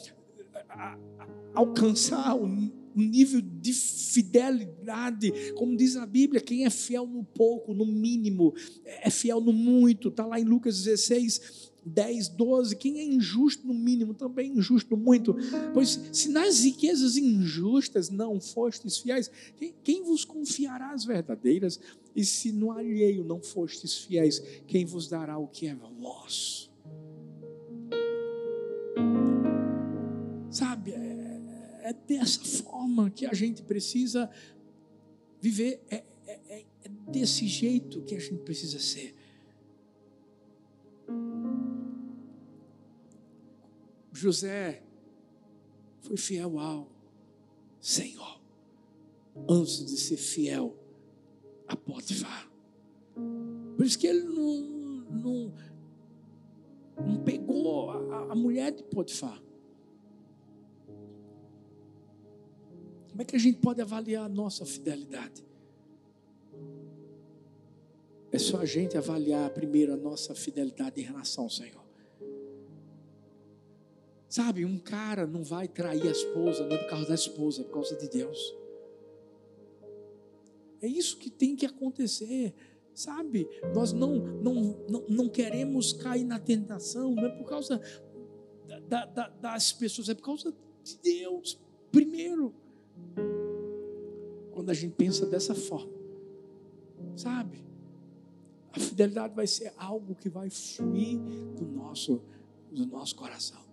alcançar 1.55 2.34
o 2.34 2.49
nível 2.95 3.41
de 3.41 3.72
fidelidade, 3.72 5.32
como 5.55 5.76
diz 5.76 5.97
a 5.97 6.07
Bíblia, 6.07 6.41
quem 6.41 6.64
é 6.64 6.70
fiel 6.70 7.07
no 7.07 7.22
pouco, 7.22 7.72
no 7.72 7.86
mínimo, 7.86 8.55
é 8.84 9.11
fiel 9.11 9.41
no 9.41 9.53
muito, 9.53 10.09
está 10.09 10.26
lá 10.26 10.41
em 10.41 10.45
Lucas 10.45 10.82
16, 10.82 11.72
10, 11.89 12.28
12. 12.28 12.76
Quem 12.76 12.99
é 12.99 13.05
injusto 13.05 13.66
no 13.66 13.74
mínimo, 13.74 14.14
também 14.14 14.51
é 14.51 14.55
injusto 14.55 14.97
muito. 14.97 15.34
Pois 15.72 16.01
se 16.12 16.28
nas 16.28 16.61
riquezas 16.61 17.16
injustas 17.16 18.11
não 18.11 18.41
fostes 18.41 18.99
fiéis, 18.99 19.30
quem, 19.57 19.74
quem 19.82 20.03
vos 20.05 20.24
confiará 20.24 20.93
as 20.93 21.05
verdadeiras? 21.05 21.80
E 22.14 22.24
se 22.24 22.53
no 22.53 22.72
alheio 22.72 23.24
não 23.24 23.41
fostes 23.41 23.97
fiéis, 23.97 24.41
quem 24.66 24.84
vos 24.84 25.09
dará 25.09 25.39
o 25.39 25.47
que 25.47 25.66
é 25.66 25.74
vosso? 25.74 26.68
Sabe, 30.51 30.93
é 30.93 31.28
é 31.89 31.93
dessa 32.07 32.45
forma 32.45 33.11
que 33.11 33.24
a 33.24 33.32
gente 33.32 33.62
precisa 33.62 34.30
viver, 35.41 35.80
é, 35.91 36.05
é, 36.26 36.64
é 36.84 36.89
desse 37.11 37.47
jeito 37.47 38.03
que 38.03 38.14
a 38.14 38.18
gente 38.18 38.43
precisa 38.43 38.78
ser. 38.78 39.14
José 44.19 44.83
foi 46.01 46.16
fiel 46.16 46.59
ao 46.59 46.89
Senhor, 47.81 48.41
antes 49.49 49.87
de 49.87 49.97
ser 49.97 50.16
fiel 50.16 50.77
a 51.69 51.77
Potifar. 51.77 52.51
Por 53.77 53.87
isso 53.87 53.97
que 53.97 54.09
ele 54.09 54.25
não, 54.25 54.61
não, 55.11 55.55
não 57.07 57.23
pegou 57.23 57.91
a, 57.91 58.33
a 58.33 58.35
mulher 58.35 58.73
de 58.73 58.83
Potifar. 58.83 59.41
Como 63.11 63.23
é 63.23 63.25
que 63.25 63.37
a 63.37 63.39
gente 63.39 63.61
pode 63.61 63.81
avaliar 63.81 64.25
a 64.25 64.29
nossa 64.29 64.66
fidelidade? 64.66 65.45
É 68.33 68.39
só 68.39 68.59
a 68.59 68.66
gente 68.66 68.99
avaliar 68.99 69.49
primeiro 69.51 69.95
a 69.95 69.97
nossa 69.97 70.35
fidelidade 70.35 71.01
em 71.01 71.05
relação 71.05 71.45
ao 71.45 71.51
Senhor. 71.51 71.88
Sabe, 74.29 74.64
um 74.64 74.79
cara 74.79 75.26
não 75.26 75.43
vai 75.43 75.66
trair 75.66 76.07
a 76.07 76.11
esposa, 76.11 76.66
não 76.66 76.76
é 76.76 76.79
por 76.79 76.91
causa 76.91 77.09
da 77.09 77.14
esposa, 77.14 77.62
é 77.62 77.64
por 77.64 77.72
causa 77.72 77.97
de 77.97 78.09
Deus. 78.09 78.55
É 80.83 80.87
isso 80.87 81.16
que 81.16 81.31
tem 81.31 81.57
que 81.57 81.64
acontecer, 81.64 82.55
sabe? 82.95 83.49
Nós 83.74 83.93
não, 83.93 84.16
não, 84.18 84.55
não, 84.89 85.05
não 85.09 85.29
queremos 85.29 85.95
cair 85.95 86.24
na 86.24 86.39
tentação, 86.39 87.14
não 87.14 87.24
é 87.24 87.31
por 87.31 87.49
causa 87.49 87.81
da, 88.87 89.07
da, 89.07 89.29
das 89.29 89.72
pessoas, 89.72 90.11
é 90.11 90.14
por 90.14 90.22
causa 90.22 90.55
de 90.85 90.99
Deus, 90.99 91.59
primeiro. 91.91 92.55
Quando 94.53 94.70
a 94.70 94.74
gente 94.74 94.95
pensa 94.95 95.24
dessa 95.24 95.55
forma, 95.55 95.93
sabe? 97.16 97.64
A 98.72 98.79
fidelidade 98.79 99.35
vai 99.35 99.47
ser 99.47 99.72
algo 99.76 100.14
que 100.14 100.29
vai 100.29 100.51
fluir 100.51 101.18
do 101.57 101.64
nosso, 101.64 102.20
do 102.70 102.87
nosso 102.87 103.16
coração. 103.16 103.68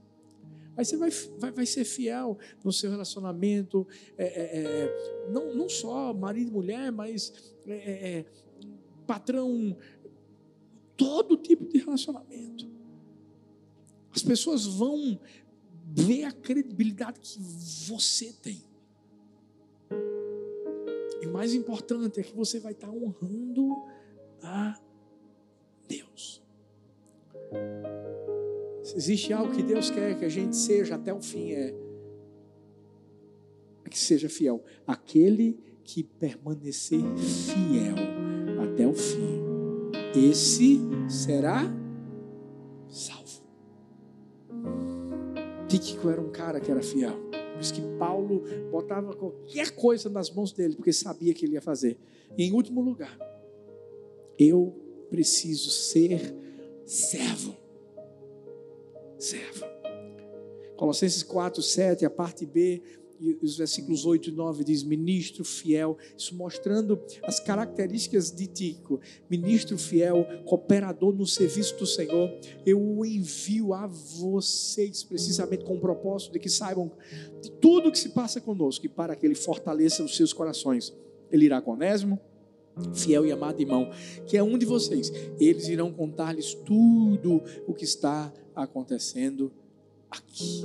Aí 0.78 0.84
você 0.84 0.98
vai, 0.98 1.10
vai, 1.38 1.52
vai 1.52 1.66
ser 1.66 1.86
fiel 1.86 2.38
no 2.64 2.72
seu 2.72 2.92
relacionamento, 2.92 3.88
é, 4.18 4.26
é, 4.26 4.62
é, 4.62 5.30
não, 5.32 5.56
não 5.56 5.70
só 5.70 6.14
marido 6.14 6.50
e 6.50 6.54
mulher, 6.54 6.92
mas 6.92 7.54
é, 7.66 7.74
é, 7.74 8.18
é, 8.20 8.26
patrão, 9.08 9.78
todo 10.98 11.38
tipo 11.38 11.66
de 11.66 11.78
relacionamento. 11.80 12.70
As 14.14 14.24
pessoas 14.24 14.66
vão 14.66 15.20
ver 15.88 16.24
a 16.24 16.32
credibilidade 16.32 17.20
que 17.20 17.40
você 17.88 18.34
tem. 18.34 18.64
E 21.22 21.28
o 21.28 21.32
mais 21.32 21.54
importante 21.54 22.20
é 22.20 22.24
que 22.24 22.36
você 22.36 22.60
vai 22.60 22.74
estar 22.74 22.90
honrando 22.90 23.76
a 24.42 24.80
Deus. 25.88 26.42
Se 28.86 28.96
existe 28.98 29.34
algo 29.34 29.52
que 29.52 29.64
Deus 29.64 29.90
quer 29.90 30.16
que 30.16 30.24
a 30.24 30.30
gente 30.30 30.56
seja 30.56 30.94
até 30.94 31.12
o 31.12 31.20
fim, 31.20 31.54
é, 31.54 31.74
é 33.84 33.90
que 33.90 33.98
seja 33.98 34.30
fiel. 34.30 34.64
Aquele 34.86 35.60
que 35.84 36.04
permanecer 36.04 37.02
fiel 37.18 37.96
até 38.64 38.86
o 38.86 38.94
fim, 38.94 39.42
esse 40.16 40.80
será 41.10 41.64
salvo. 42.88 43.44
Tíquico 45.68 46.08
era 46.08 46.22
um 46.22 46.30
cara 46.30 46.60
que 46.60 46.70
era 46.70 46.84
fiel. 46.84 47.16
Por 47.54 47.62
isso 47.62 47.74
que 47.74 47.82
Paulo 47.98 48.44
botava 48.70 49.16
qualquer 49.16 49.72
coisa 49.72 50.12
nas 50.12 50.30
mãos 50.30 50.52
dele, 50.52 50.76
porque 50.76 50.94
sabia 50.94 51.34
que 51.34 51.44
ele 51.44 51.54
ia 51.54 51.62
fazer. 51.62 51.98
E 52.38 52.44
em 52.44 52.52
último 52.52 52.82
lugar, 52.82 53.18
eu 54.38 54.76
preciso 55.10 55.72
ser 55.72 56.36
servo 56.86 57.65
servo. 59.26 59.66
Colossenses 60.78 61.24
4, 61.24 61.62
7, 61.62 62.06
a 62.06 62.10
parte 62.10 62.46
B, 62.46 62.82
e 63.20 63.38
os 63.42 63.58
versículos 63.58 64.06
8 64.06 64.30
e 64.30 64.32
9 64.32 64.64
diz: 64.64 64.84
ministro 64.84 65.44
fiel, 65.44 65.98
isso 66.18 66.36
mostrando 66.36 67.02
as 67.24 67.40
características 67.40 68.30
de 68.30 68.48
Tico, 68.48 69.00
ministro 69.30 69.78
fiel, 69.78 70.26
cooperador 70.46 71.14
no 71.14 71.26
serviço 71.26 71.78
do 71.78 71.86
Senhor. 71.86 72.30
Eu 72.66 72.82
o 72.82 73.06
envio 73.06 73.74
a 73.74 73.88
vocês, 73.88 75.04
precisamente 75.04 75.64
com 75.64 75.76
o 75.76 75.80
propósito 75.80 76.34
de 76.34 76.40
que 76.40 76.50
saibam 76.50 76.92
de 77.42 77.52
tudo 77.52 77.92
que 77.92 78.00
se 78.00 78.10
passa 78.10 78.42
conosco 78.42 78.86
e 78.86 78.90
para 78.90 79.16
que 79.16 79.26
ele 79.26 79.36
fortaleça 79.36 80.04
os 80.04 80.16
seus 80.16 80.34
corações. 80.34 80.94
Ele 81.32 81.46
irá 81.46 81.62
com 81.62 81.72
Onésimo, 81.72 82.20
fiel 82.94 83.26
e 83.26 83.32
amado 83.32 83.60
irmão, 83.60 83.90
que 84.26 84.38
é 84.38 84.44
um 84.44 84.58
de 84.58 84.66
vocês. 84.66 85.12
Eles 85.40 85.68
irão 85.68 85.92
contar-lhes 85.92 86.54
tudo 86.54 87.42
o 87.68 87.74
que 87.74 87.84
está 87.84 88.32
acontecendo 88.56 89.52
aqui. 90.10 90.64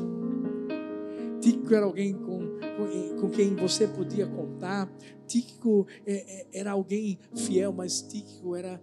Tíquico 1.41 1.75
era 1.75 1.87
alguém 1.87 2.13
com, 2.13 2.59
com, 2.77 3.21
com, 3.21 3.31
quem 3.31 3.57
você 3.57 3.87
podia 3.87 4.27
contar. 4.27 4.93
Tíquico 5.27 5.87
é, 6.07 6.15
é, 6.15 6.47
era 6.53 6.73
alguém 6.73 7.19
fiel, 7.35 7.73
mas 7.73 8.03
Tíquico 8.03 8.55
era, 8.55 8.81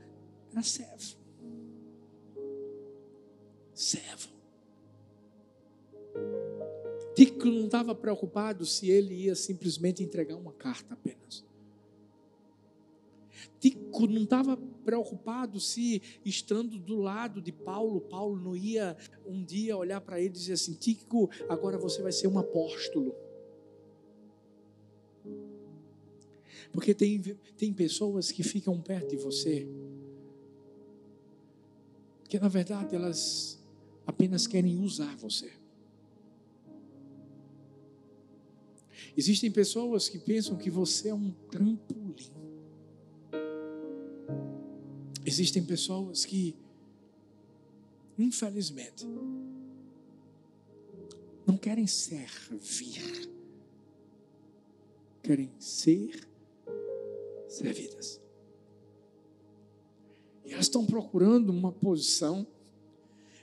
era 0.51 0.63
servo. 0.63 1.17
Servo. 3.73 4.29
Tíquico 7.15 7.45
não 7.47 7.65
estava 7.65 7.93
preocupado 7.93 8.65
se 8.65 8.89
ele 8.89 9.13
ia 9.13 9.35
simplesmente 9.35 10.03
entregar 10.03 10.35
uma 10.35 10.53
carta 10.53 10.93
apenas. 10.93 11.46
Tico 13.59 14.05
não 14.07 14.23
estava 14.23 14.55
preocupado 14.57 15.59
se, 15.59 16.01
estando 16.23 16.77
do 16.77 16.95
lado 16.95 17.41
de 17.41 17.51
Paulo, 17.51 18.01
Paulo 18.01 18.39
não 18.39 18.55
ia 18.55 18.95
um 19.25 19.43
dia 19.43 19.75
olhar 19.75 19.99
para 19.99 20.19
ele 20.19 20.29
e 20.29 20.31
dizer 20.31 20.53
assim: 20.53 20.73
Tico, 20.73 21.29
agora 21.49 21.77
você 21.77 22.01
vai 22.01 22.11
ser 22.11 22.27
um 22.27 22.37
apóstolo. 22.37 23.15
Porque 26.71 26.93
tem, 26.93 27.19
tem 27.57 27.73
pessoas 27.73 28.31
que 28.31 28.43
ficam 28.43 28.79
perto 28.79 29.09
de 29.09 29.17
você, 29.17 29.67
que 32.29 32.39
na 32.39 32.47
verdade 32.47 32.95
elas 32.95 33.59
apenas 34.05 34.45
querem 34.45 34.77
usar 34.79 35.15
você. 35.17 35.51
Existem 39.15 39.49
pessoas 39.49 40.07
que 40.07 40.19
pensam 40.19 40.55
que 40.55 40.69
você 40.69 41.09
é 41.09 41.13
um 41.13 41.31
trampolim. 41.49 42.46
Existem 45.27 45.61
pessoas 45.61 46.23
que, 46.23 46.55
infelizmente, 48.17 49.05
não 51.45 51.57
querem 51.57 51.85
servir, 51.85 53.29
querem 55.21 55.51
ser 55.59 56.25
servidas. 57.49 58.21
E 60.45 60.53
elas 60.53 60.63
estão 60.63 60.85
procurando 60.85 61.49
uma 61.49 61.73
posição, 61.73 62.47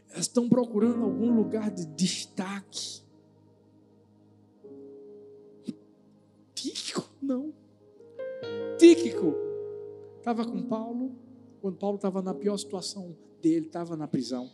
elas 0.08 0.24
estão 0.24 0.48
procurando 0.48 1.04
algum 1.04 1.36
lugar 1.36 1.70
de 1.70 1.84
destaque. 1.84 3.02
Tíquico, 6.54 7.06
não. 7.20 7.52
Tíquico 8.78 9.34
estava 10.18 10.46
com 10.46 10.62
Paulo, 10.62 11.23
quando 11.64 11.78
Paulo 11.78 11.96
estava 11.96 12.20
na 12.20 12.34
pior 12.34 12.58
situação 12.58 13.16
dele, 13.40 13.68
estava 13.68 13.96
na 13.96 14.06
prisão. 14.06 14.52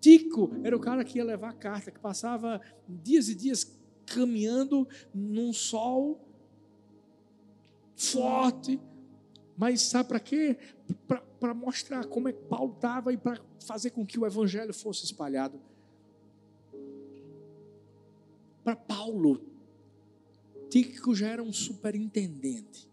Tico 0.00 0.50
era 0.64 0.74
o 0.74 0.80
cara 0.80 1.04
que 1.04 1.18
ia 1.18 1.24
levar 1.24 1.50
a 1.50 1.52
carta, 1.52 1.90
que 1.90 2.00
passava 2.00 2.62
dias 2.88 3.28
e 3.28 3.34
dias 3.34 3.78
caminhando 4.06 4.88
num 5.12 5.52
sol 5.52 6.18
forte. 7.94 8.80
Mas 9.54 9.82
sabe 9.82 10.08
para 10.08 10.18
quê? 10.18 10.56
Para 11.38 11.52
mostrar 11.52 12.06
como 12.06 12.30
é 12.30 12.32
que 12.32 12.42
Paulo 12.44 12.72
estava 12.72 13.12
e 13.12 13.18
para 13.18 13.38
fazer 13.60 13.90
com 13.90 14.06
que 14.06 14.18
o 14.18 14.24
evangelho 14.24 14.72
fosse 14.72 15.04
espalhado. 15.04 15.60
Para 18.64 18.76
Paulo, 18.76 19.42
Tico 20.70 21.14
já 21.14 21.28
era 21.28 21.42
um 21.42 21.52
superintendente. 21.52 22.87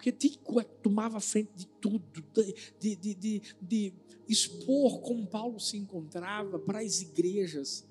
Porque 0.00 0.12
Tico 0.12 0.64
tomava 0.82 1.20
frente 1.20 1.50
de 1.54 1.66
tudo, 1.66 2.02
de, 2.78 2.96
de, 2.96 3.14
de, 3.14 3.42
de 3.60 3.92
expor 4.26 5.02
como 5.02 5.26
Paulo 5.26 5.60
se 5.60 5.76
encontrava 5.76 6.58
para 6.58 6.78
as 6.78 7.02
igrejas. 7.02 7.86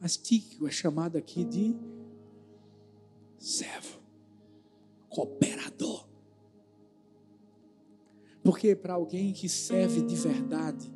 Mas 0.00 0.16
Tico 0.16 0.68
é 0.68 0.70
chamado 0.70 1.18
aqui 1.18 1.44
de 1.44 1.74
servo, 3.36 4.00
cooperador. 5.08 6.06
Porque 8.44 8.76
para 8.76 8.94
alguém 8.94 9.32
que 9.32 9.48
serve 9.48 10.02
de 10.02 10.14
verdade, 10.14 10.94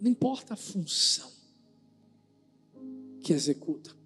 não 0.00 0.10
importa 0.10 0.54
a 0.54 0.56
função 0.56 1.30
que 3.20 3.32
executa, 3.32 3.96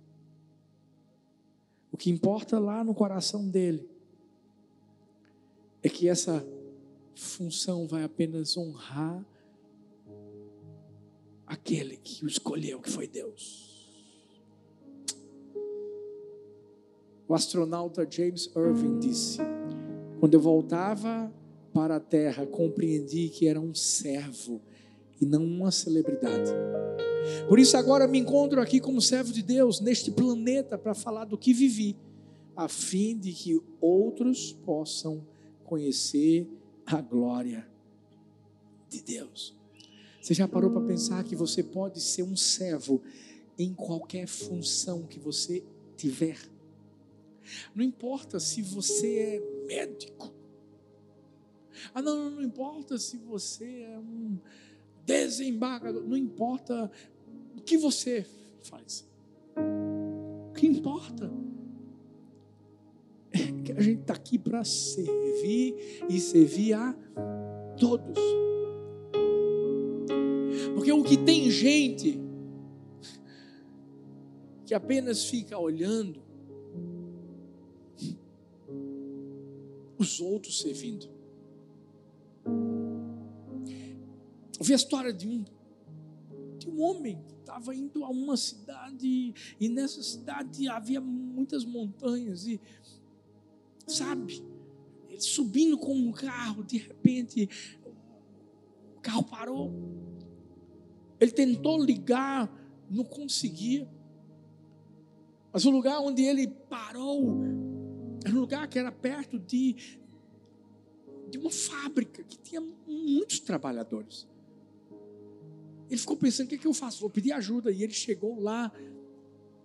o 1.93 1.97
que 1.97 2.11
importa 2.11 2.59
lá 2.59 2.83
no 2.83 2.95
coração 2.95 3.47
dele 3.47 3.87
é 5.83 5.89
que 5.89 6.09
essa 6.09 6.45
função 7.15 7.87
vai 7.87 8.03
apenas 8.03 8.57
honrar 8.57 9.23
aquele 11.47 11.99
que 11.99 12.25
o 12.25 12.29
escolheu, 12.29 12.81
que 12.81 12.91
foi 12.91 13.07
Deus. 13.07 13.71
O 17.29 17.35
astronauta 17.35 18.07
James 18.11 18.51
Irving 18.57 18.99
disse: 18.99 19.39
Quando 20.19 20.35
eu 20.35 20.41
voltava 20.41 21.33
para 21.75 21.97
a 21.97 22.01
terra, 22.01 22.47
compreendi 22.47 23.29
que 23.29 23.47
era 23.47 23.61
um 23.61 23.75
servo 23.75 24.61
e 25.21 25.27
não 25.27 25.45
uma 25.45 25.71
celebridade. 25.71 26.51
Por 27.49 27.59
isso 27.59 27.77
agora 27.77 28.07
me 28.07 28.19
encontro 28.19 28.61
aqui 28.61 28.81
como 28.81 29.01
servo 29.01 29.33
de 29.33 29.43
Deus 29.43 29.81
neste 29.81 30.11
planeta 30.11 30.79
para 30.79 30.95
falar 30.95 31.25
do 31.25 31.39
que 31.39 31.53
vivi, 31.53 31.97
a 32.57 32.69
fim 32.69 33.17
de 33.19 33.33
que 33.33 33.61
outros 33.81 34.53
possam 34.65 35.27
conhecer 35.65 36.49
a 36.87 37.01
glória 37.01 37.67
de 38.89 39.03
Deus. 39.03 39.57
Você 40.21 40.35
já 40.35 40.47
parou 40.47 40.71
para 40.71 40.81
pensar 40.83 41.25
que 41.25 41.35
você 41.35 41.63
pode 41.63 42.01
ser 42.01 42.23
um 42.23 42.37
servo 42.37 43.03
em 43.59 43.75
qualquer 43.75 44.27
função 44.27 45.03
que 45.03 45.19
você 45.19 45.65
tiver? 45.97 46.39
Não 47.75 47.85
importa 47.85 48.39
se 48.39 48.63
você 48.63 49.19
é 49.19 49.67
médico. 49.67 50.33
Ah, 51.93 52.01
não, 52.01 52.31
não 52.31 52.43
importa 52.43 52.99
se 52.99 53.17
você 53.17 53.83
é 53.83 53.99
um 53.99 54.39
desembargador. 55.05 56.05
Não 56.05 56.17
importa 56.17 56.91
o 57.57 57.61
que 57.61 57.77
você 57.77 58.27
faz. 58.63 59.07
O 60.51 60.53
que 60.55 60.67
importa 60.67 61.31
é 63.33 63.63
que 63.63 63.73
a 63.73 63.81
gente 63.81 64.01
está 64.03 64.15
aqui 64.15 64.39
para 64.39 64.65
servir 64.65 66.05
e 66.09 66.21
servir 66.21 66.75
a 66.75 66.95
todos. 67.79 68.19
Porque 70.75 70.93
o 70.93 71.03
que 71.03 71.17
tem 71.17 71.51
gente 71.51 72.21
que 74.67 74.75
apenas 74.75 75.25
fica 75.25 75.59
olhando 75.59 76.23
os 79.99 80.21
outros 80.21 80.61
servindo. 80.61 81.09
Eu 84.59 84.65
vi 84.65 84.73
a 84.73 84.77
história 84.77 85.13
de 85.13 85.29
um, 85.29 85.45
de 86.65 86.71
um 86.71 86.81
homem 86.81 87.23
que 87.29 87.35
estava 87.35 87.75
indo 87.75 88.05
a 88.05 88.09
uma 88.09 88.37
cidade 88.37 89.35
e 89.59 89.69
nessa 89.69 90.03
cidade 90.03 90.69
havia 90.69 91.01
muitas 91.01 91.65
montanhas 91.65 92.47
e 92.47 92.61
sabe, 93.87 94.43
ele 95.09 95.21
subindo 95.21 95.77
com 95.77 95.95
um 95.95 96.13
carro, 96.13 96.65
de 96.65 96.79
repente 96.79 97.49
o 98.97 99.01
carro 99.01 99.25
parou. 99.25 99.73
Ele 101.21 101.31
tentou 101.31 101.83
ligar, 101.83 102.51
não 102.91 103.05
conseguia. 103.05 103.89
Mas 105.53 105.65
o 105.65 105.71
lugar 105.71 106.01
onde 106.01 106.23
ele 106.23 106.49
parou 106.49 107.43
era 108.25 108.35
um 108.35 108.41
lugar 108.41 108.69
que 108.69 108.79
era 108.79 108.91
perto 108.91 109.39
de, 109.39 109.99
de 111.29 111.39
uma 111.39 111.51
fábrica 111.51 112.23
que 112.23 112.39
tinha 112.39 112.61
muitos 112.87 113.41
trabalhadores. 113.41 114.27
Ele 115.93 116.01
ficou 116.01 116.17
pensando: 116.17 116.47
o 116.47 116.49
que, 116.49 116.55
é 116.55 116.59
que 116.59 116.67
eu 116.67 116.73
faço? 116.73 117.03
Vou 117.03 117.11
pedir 117.11 117.33
ajuda. 117.33 117.71
E 117.71 117.83
ele 117.83 117.93
chegou 117.93 118.41
lá, 118.41 118.73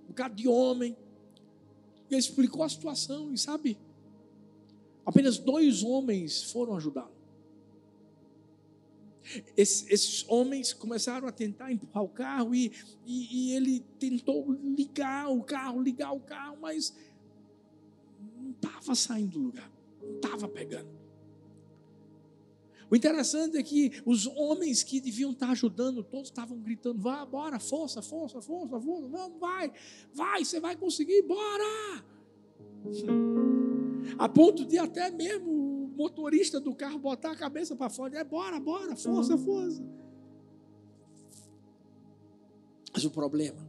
um 0.03 0.07
bocado 0.07 0.35
de 0.35 0.45
homem, 0.45 0.95
e 2.09 2.13
ele 2.13 2.19
explicou 2.19 2.63
a 2.63 2.69
situação. 2.69 3.33
E 3.33 3.37
sabe, 3.37 3.77
apenas 5.05 5.37
dois 5.37 5.83
homens 5.83 6.43
foram 6.43 6.75
ajudá-lo. 6.75 7.15
Esses, 9.55 9.89
esses, 9.89 10.25
homens 10.27 10.73
começaram 10.73 11.27
a 11.27 11.31
tentar 11.31 11.71
empurrar 11.71 12.03
o 12.03 12.09
carro 12.09 12.53
e, 12.53 12.73
e, 13.05 13.49
e, 13.49 13.51
ele 13.53 13.81
tentou 13.99 14.51
ligar 14.51 15.29
o 15.29 15.43
carro, 15.43 15.81
ligar 15.81 16.11
o 16.13 16.19
carro, 16.19 16.57
mas 16.61 16.95
não 18.37 18.51
estava 18.51 18.95
saindo 18.95 19.31
do 19.31 19.39
lugar, 19.39 19.71
não 20.01 20.15
estava 20.15 20.47
pegando. 20.47 20.89
O 22.89 22.95
interessante 22.95 23.57
é 23.57 23.63
que 23.63 24.01
os 24.05 24.25
homens 24.27 24.81
que 24.81 25.01
deviam 25.01 25.31
estar 25.31 25.49
ajudando, 25.49 26.03
todos 26.03 26.29
estavam 26.29 26.57
gritando: 26.59 26.99
vá, 27.01 27.25
bora, 27.25 27.59
força, 27.59 28.01
força, 28.01 28.41
força, 28.41 28.79
força, 28.81 29.07
vamos, 29.07 29.39
vai, 29.39 29.71
vai, 30.13 30.45
você 30.45 30.59
vai 30.59 30.75
conseguir, 30.75 31.21
bora! 31.23 32.05
A 34.17 34.29
ponto 34.29 34.65
de 34.65 34.77
até 34.77 35.11
mesmo 35.11 35.51
o 35.51 35.87
motorista 35.97 36.59
do 36.59 36.73
carro 36.73 36.97
botar 36.97 37.31
a 37.31 37.35
cabeça 37.35 37.75
para 37.75 37.89
fora, 37.89 38.17
é 38.17 38.23
bora, 38.23 38.59
bora, 38.59 38.95
força, 38.95 39.37
força. 39.37 39.83
Mas 42.93 43.03
o 43.03 43.11
problema 43.11 43.67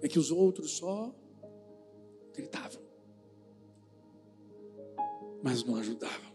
é 0.00 0.08
que 0.08 0.18
os 0.18 0.30
outros 0.30 0.76
só 0.76 1.14
gritavam, 2.32 2.82
mas 5.42 5.64
não 5.64 5.76
ajudavam. 5.76 6.25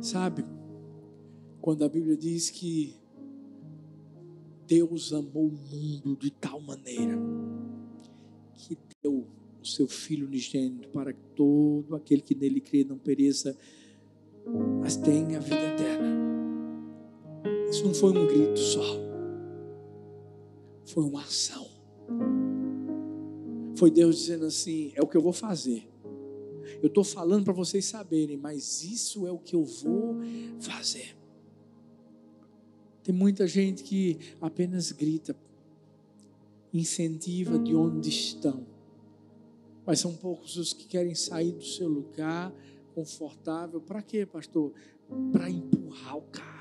Sabe, 0.00 0.44
quando 1.60 1.84
a 1.84 1.88
Bíblia 1.88 2.16
diz 2.16 2.50
que 2.50 2.94
Deus 4.66 5.12
amou 5.12 5.46
o 5.46 5.52
mundo 5.52 6.16
de 6.16 6.30
tal 6.30 6.60
maneira 6.60 7.14
que 8.56 8.76
deu 9.02 9.26
o 9.60 9.66
seu 9.66 9.86
Filho 9.86 10.26
unigênito 10.26 10.88
para 10.88 11.12
que 11.12 11.22
todo 11.34 11.94
aquele 11.94 12.22
que 12.22 12.34
nele 12.34 12.60
crê 12.60 12.84
não 12.84 12.98
pereça, 12.98 13.56
mas 14.80 14.96
tenha 14.96 15.38
a 15.38 15.40
vida 15.40 15.74
eterna. 15.74 16.16
Isso 17.70 17.84
não 17.84 17.94
foi 17.94 18.10
um 18.10 18.26
grito 18.26 18.58
só, 18.58 18.84
foi 20.84 21.04
uma 21.04 21.22
ação. 21.22 21.66
Foi 23.76 23.90
Deus 23.90 24.16
dizendo 24.18 24.46
assim: 24.46 24.92
é 24.94 25.02
o 25.02 25.06
que 25.06 25.16
eu 25.16 25.22
vou 25.22 25.32
fazer. 25.32 25.86
Eu 26.82 26.88
estou 26.88 27.04
falando 27.04 27.44
para 27.44 27.52
vocês 27.52 27.84
saberem, 27.84 28.36
mas 28.36 28.82
isso 28.82 29.26
é 29.26 29.30
o 29.30 29.38
que 29.38 29.54
eu 29.54 29.64
vou 29.64 30.16
fazer. 30.60 31.16
Tem 33.02 33.14
muita 33.14 33.46
gente 33.46 33.82
que 33.82 34.18
apenas 34.40 34.90
grita, 34.92 35.36
incentiva 36.72 37.58
de 37.58 37.74
onde 37.74 38.08
estão, 38.08 38.66
mas 39.86 40.00
são 40.00 40.14
poucos 40.14 40.56
os 40.56 40.72
que 40.72 40.86
querem 40.86 41.14
sair 41.14 41.52
do 41.52 41.64
seu 41.64 41.88
lugar 41.88 42.52
confortável. 42.94 43.80
Para 43.80 44.02
quê, 44.02 44.26
pastor? 44.26 44.72
Para 45.30 45.48
empurrar 45.48 46.16
o 46.16 46.22
carro 46.22 46.55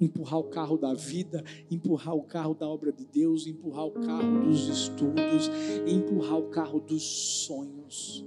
empurrar 0.00 0.38
o 0.38 0.44
carro 0.44 0.78
da 0.78 0.94
vida, 0.94 1.44
empurrar 1.70 2.14
o 2.14 2.22
carro 2.22 2.54
da 2.54 2.66
obra 2.66 2.92
de 2.92 3.04
Deus, 3.04 3.46
empurrar 3.46 3.86
o 3.86 3.92
carro 3.92 4.44
dos 4.44 4.68
estudos, 4.68 5.50
empurrar 5.86 6.38
o 6.38 6.48
carro 6.48 6.80
dos 6.80 7.02
sonhos. 7.02 8.24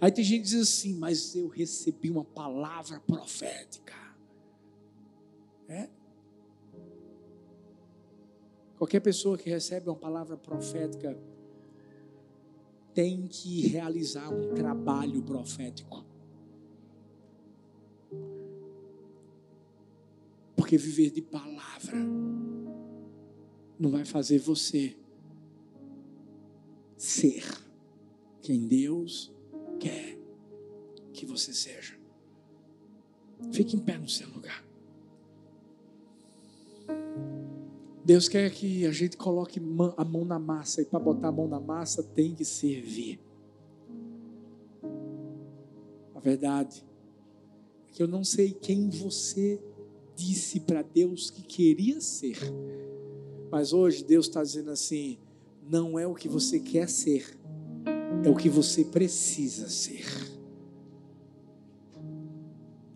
Aí 0.00 0.10
tem 0.10 0.24
gente 0.24 0.44
que 0.44 0.48
diz 0.48 0.62
assim, 0.62 0.94
mas 0.94 1.34
eu 1.36 1.46
recebi 1.48 2.10
uma 2.10 2.24
palavra 2.24 3.00
profética. 3.00 3.94
É? 5.68 5.88
Qualquer 8.78 9.00
pessoa 9.00 9.36
que 9.38 9.48
recebe 9.48 9.88
uma 9.88 9.96
palavra 9.96 10.36
profética 10.36 11.16
tem 12.92 13.26
que 13.26 13.66
realizar 13.66 14.28
um 14.28 14.54
trabalho 14.54 15.22
profético. 15.22 16.03
Porque 20.56 20.76
viver 20.76 21.10
de 21.10 21.20
palavra 21.20 21.96
não 23.78 23.90
vai 23.90 24.04
fazer 24.04 24.38
você 24.38 24.96
ser 26.96 27.44
quem 28.40 28.66
Deus 28.66 29.32
quer 29.80 30.18
que 31.12 31.26
você 31.26 31.52
seja. 31.52 31.98
Fique 33.52 33.76
em 33.76 33.80
pé 33.80 33.98
no 33.98 34.08
seu 34.08 34.28
lugar. 34.30 34.64
Deus 38.04 38.28
quer 38.28 38.50
que 38.50 38.86
a 38.86 38.92
gente 38.92 39.16
coloque 39.16 39.60
a 39.96 40.04
mão 40.04 40.24
na 40.24 40.38
massa, 40.38 40.82
e 40.82 40.84
para 40.84 40.98
botar 40.98 41.28
a 41.28 41.32
mão 41.32 41.48
na 41.48 41.58
massa 41.58 42.02
tem 42.02 42.34
que 42.34 42.44
servir. 42.44 43.18
A 46.14 46.20
verdade 46.20 46.84
é 47.88 47.92
que 47.92 48.02
eu 48.02 48.08
não 48.08 48.22
sei 48.22 48.52
quem 48.52 48.90
você 48.90 49.58
disse 50.16 50.60
para 50.60 50.82
Deus 50.82 51.30
que 51.30 51.42
queria 51.42 52.00
ser, 52.00 52.38
mas 53.50 53.72
hoje 53.72 54.04
Deus 54.04 54.26
está 54.26 54.42
dizendo 54.42 54.70
assim: 54.70 55.18
não 55.70 55.98
é 55.98 56.06
o 56.06 56.14
que 56.14 56.28
você 56.28 56.58
quer 56.58 56.88
ser, 56.88 57.38
é 58.24 58.28
o 58.28 58.36
que 58.36 58.48
você 58.48 58.84
precisa 58.84 59.68
ser. 59.68 60.04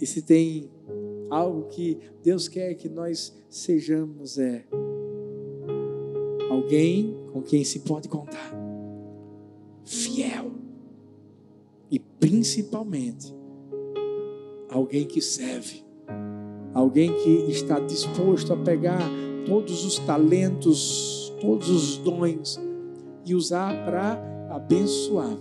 E 0.01 0.07
se 0.07 0.23
tem 0.23 0.71
algo 1.31 1.69
que 1.69 1.99
Deus 2.23 2.49
quer 2.49 2.75
que 2.75 2.89
nós 2.89 3.35
sejamos, 3.49 4.39
é 4.39 4.64
alguém 6.51 7.16
com 7.33 7.43
quem 7.43 7.64
se 7.64 7.81
pode 7.81 8.09
contar, 8.09 8.53
fiel 9.85 10.53
e 11.91 11.99
principalmente 11.99 13.35
alguém 14.69 15.07
que 15.07 15.21
serve, 15.21 15.85
alguém 16.79 17.12
que 17.12 17.51
está 17.51 17.81
disposto 17.81 18.53
a 18.53 18.57
pegar 18.57 19.03
todos 19.45 19.85
os 19.85 19.99
talentos, 19.99 21.33
todos 21.41 21.68
os 21.68 21.99
dons 21.99 22.61
e 23.24 23.35
usar 23.35 23.85
para 23.85 24.12
abençoar 24.49 25.37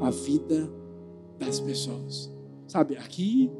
a 0.00 0.10
vida 0.10 0.70
das 1.38 1.58
pessoas. 1.58 2.30
Sabe, 2.68 2.96
aqui, 2.96 3.50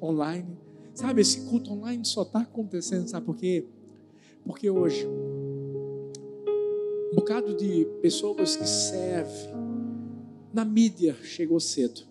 online, 0.00 0.56
sabe, 0.94 1.22
esse 1.22 1.40
culto 1.50 1.72
online 1.72 2.04
só 2.04 2.22
está 2.22 2.40
acontecendo, 2.40 3.08
sabe 3.08 3.26
por 3.26 3.36
quê? 3.36 3.66
Porque 4.44 4.70
hoje, 4.70 5.08
um 7.12 7.16
bocado 7.16 7.56
de 7.56 7.84
pessoas 8.00 8.54
que 8.54 8.66
servem 8.66 9.54
na 10.54 10.64
mídia 10.64 11.16
chegou 11.20 11.58
cedo. 11.58 12.02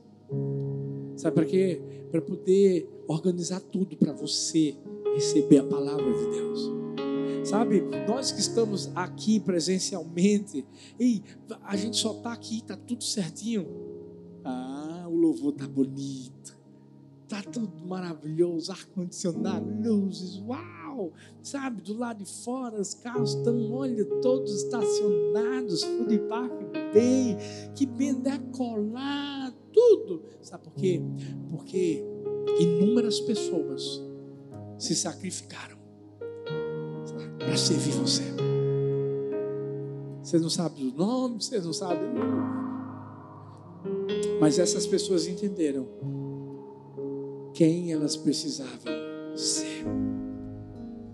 Sabe 1.17 1.35
para 1.35 1.45
quê? 1.45 1.81
Para 2.11 2.21
poder 2.21 2.87
organizar 3.07 3.59
tudo 3.59 3.97
para 3.97 4.13
você 4.13 4.77
receber 5.15 5.57
a 5.57 5.63
palavra 5.63 6.13
de 6.13 6.29
Deus. 6.29 6.71
Sabe, 7.43 7.81
nós 8.07 8.31
que 8.31 8.39
estamos 8.39 8.91
aqui 8.93 9.39
presencialmente, 9.39 10.65
e 10.99 11.23
a 11.63 11.75
gente 11.75 11.97
só 11.97 12.11
está 12.11 12.33
aqui, 12.33 12.57
está 12.57 12.75
tudo 12.75 13.03
certinho. 13.03 13.65
Ah, 14.43 15.07
o 15.09 15.15
louvor 15.15 15.53
está 15.53 15.67
bonito, 15.67 16.57
está 17.23 17.41
tudo 17.41 17.85
maravilhoso, 17.87 18.71
ar-condicionado, 18.71 19.65
luzes, 19.81 20.41
uau! 20.41 21.13
Sabe, 21.41 21.81
do 21.81 21.97
lado 21.97 22.23
de 22.23 22.29
fora 22.43 22.81
os 22.81 22.93
carros 22.93 23.35
estão, 23.35 23.71
olha, 23.71 24.03
todos 24.21 24.63
estacionados, 24.63 25.83
food 25.83 26.19
park 26.27 26.51
bem, 26.93 27.37
que 27.75 27.85
bem 27.85 28.13
decolado, 28.13 29.46
tudo. 29.77 30.23
Sabe 30.41 30.63
por 30.63 30.73
quê? 30.73 30.99
Porque 31.51 32.03
inúmeras 32.59 33.19
pessoas 33.19 34.01
se 34.79 34.95
sacrificaram 34.95 35.77
para 37.37 37.55
servir 37.55 37.91
você. 37.91 38.23
Vocês 40.23 40.41
não 40.41 40.49
sabem 40.49 40.89
o 40.89 40.93
nome, 40.93 41.41
vocês 41.41 41.63
não 41.63 41.73
sabem. 41.73 42.09
Mas 44.41 44.57
essas 44.57 44.87
pessoas 44.87 45.27
entenderam 45.27 45.87
quem 47.53 47.91
elas 47.91 48.17
precisavam 48.17 48.93
ser. 49.35 49.85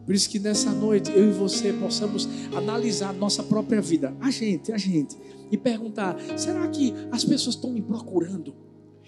Por 0.06 0.14
isso 0.14 0.30
que 0.30 0.40
nessa 0.40 0.72
noite 0.72 1.12
eu 1.12 1.30
e 1.30 1.32
você 1.32 1.72
possamos 1.74 2.28
analisar 2.56 3.14
nossa 3.14 3.42
própria 3.42 3.82
vida, 3.82 4.16
a 4.20 4.30
gente, 4.30 4.72
a 4.72 4.78
gente, 4.78 5.18
e 5.52 5.58
perguntar: 5.58 6.18
será 6.38 6.68
que 6.68 6.94
as 7.12 7.24
pessoas 7.24 7.56
estão 7.56 7.72
me 7.72 7.82
procurando? 7.82 8.54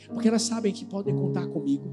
Porque 0.08 0.28
elas 0.28 0.44
sabem 0.44 0.72
que 0.72 0.86
podem 0.86 1.14
contar 1.14 1.48
comigo. 1.48 1.90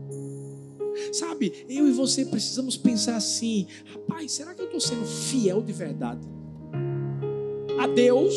Sabe, 1.13 1.65
eu 1.69 1.89
e 1.89 1.93
você 1.93 2.25
precisamos 2.25 2.77
pensar 2.77 3.17
assim: 3.17 3.67
rapaz, 3.93 4.33
será 4.33 4.55
que 4.55 4.61
eu 4.61 4.67
estou 4.67 4.81
sendo 4.81 5.05
fiel 5.05 5.63
de 5.63 5.73
verdade? 5.73 6.29
a 7.83 7.87
Deus 7.87 8.35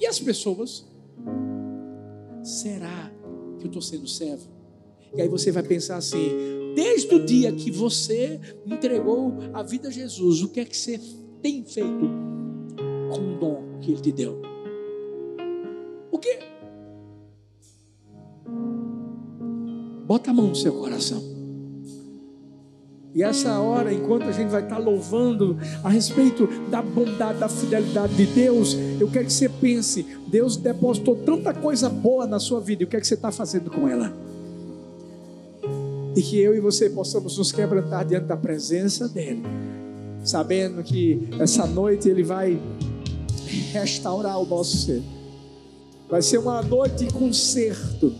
e 0.00 0.06
as 0.06 0.20
pessoas. 0.20 0.86
Será 2.42 3.12
que 3.58 3.64
eu 3.64 3.68
estou 3.68 3.82
sendo 3.82 4.06
servo? 4.06 4.48
E 5.14 5.20
aí 5.20 5.28
você 5.28 5.50
vai 5.50 5.62
pensar 5.62 5.96
assim: 5.96 6.30
desde 6.74 7.14
o 7.14 7.24
dia 7.24 7.52
que 7.52 7.70
você 7.70 8.40
entregou 8.66 9.34
a 9.52 9.62
vida 9.62 9.88
a 9.88 9.90
Jesus, 9.90 10.42
o 10.42 10.48
que 10.48 10.60
é 10.60 10.64
que 10.64 10.76
você 10.76 11.00
tem 11.40 11.64
feito 11.64 12.08
com 13.10 13.34
o 13.34 13.38
dom 13.38 13.78
que 13.80 13.92
Ele 13.92 14.00
te 14.00 14.12
deu? 14.12 14.40
O 16.10 16.18
quê? 16.18 16.38
Bota 20.06 20.30
a 20.30 20.34
mão 20.34 20.48
no 20.48 20.56
seu 20.56 20.72
coração. 20.72 21.32
E 23.14 23.22
essa 23.22 23.60
hora, 23.60 23.92
enquanto 23.92 24.24
a 24.24 24.32
gente 24.32 24.48
vai 24.48 24.62
estar 24.62 24.78
louvando 24.78 25.58
a 25.84 25.90
respeito 25.90 26.48
da 26.70 26.80
bondade, 26.80 27.38
da 27.38 27.48
fidelidade 27.48 28.14
de 28.14 28.26
Deus, 28.26 28.74
eu 28.98 29.10
quero 29.10 29.26
que 29.26 29.32
você 29.32 29.50
pense: 29.50 30.06
Deus 30.28 30.56
depositou 30.56 31.16
tanta 31.16 31.52
coisa 31.52 31.90
boa 31.90 32.26
na 32.26 32.38
sua 32.38 32.58
vida, 32.60 32.82
e 32.82 32.86
o 32.86 32.88
que 32.88 32.96
é 32.96 33.00
que 33.00 33.06
você 33.06 33.14
está 33.14 33.30
fazendo 33.30 33.70
com 33.70 33.86
ela? 33.86 34.31
E 36.14 36.22
que 36.22 36.38
eu 36.38 36.54
e 36.54 36.60
você 36.60 36.90
possamos 36.90 37.38
nos 37.38 37.50
quebrantar 37.50 38.04
diante 38.04 38.26
da 38.26 38.36
presença 38.36 39.08
dEle, 39.08 39.42
sabendo 40.24 40.82
que 40.82 41.28
essa 41.38 41.66
noite 41.66 42.08
Ele 42.08 42.22
vai 42.22 42.60
restaurar 43.72 44.38
o 44.38 44.46
nosso 44.46 44.76
ser. 44.76 45.02
Vai 46.08 46.20
ser 46.20 46.38
uma 46.38 46.60
noite 46.62 47.06
de 47.06 47.12
conserto, 47.12 48.12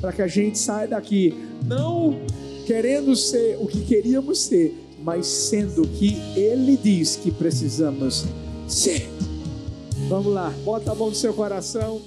para 0.00 0.12
que 0.12 0.22
a 0.22 0.28
gente 0.28 0.58
saia 0.58 0.88
daqui, 0.88 1.34
não 1.66 2.20
querendo 2.66 3.16
ser 3.16 3.58
o 3.60 3.66
que 3.66 3.84
queríamos 3.84 4.42
ser, 4.42 4.72
mas 5.02 5.26
sendo 5.26 5.82
o 5.82 5.88
que 5.88 6.16
Ele 6.36 6.76
diz 6.76 7.16
que 7.16 7.30
precisamos 7.30 8.24
ser. 8.68 9.10
Vamos 10.08 10.32
lá, 10.32 10.54
bota 10.64 10.92
a 10.92 10.94
mão 10.94 11.08
no 11.08 11.14
seu 11.14 11.34
coração. 11.34 12.00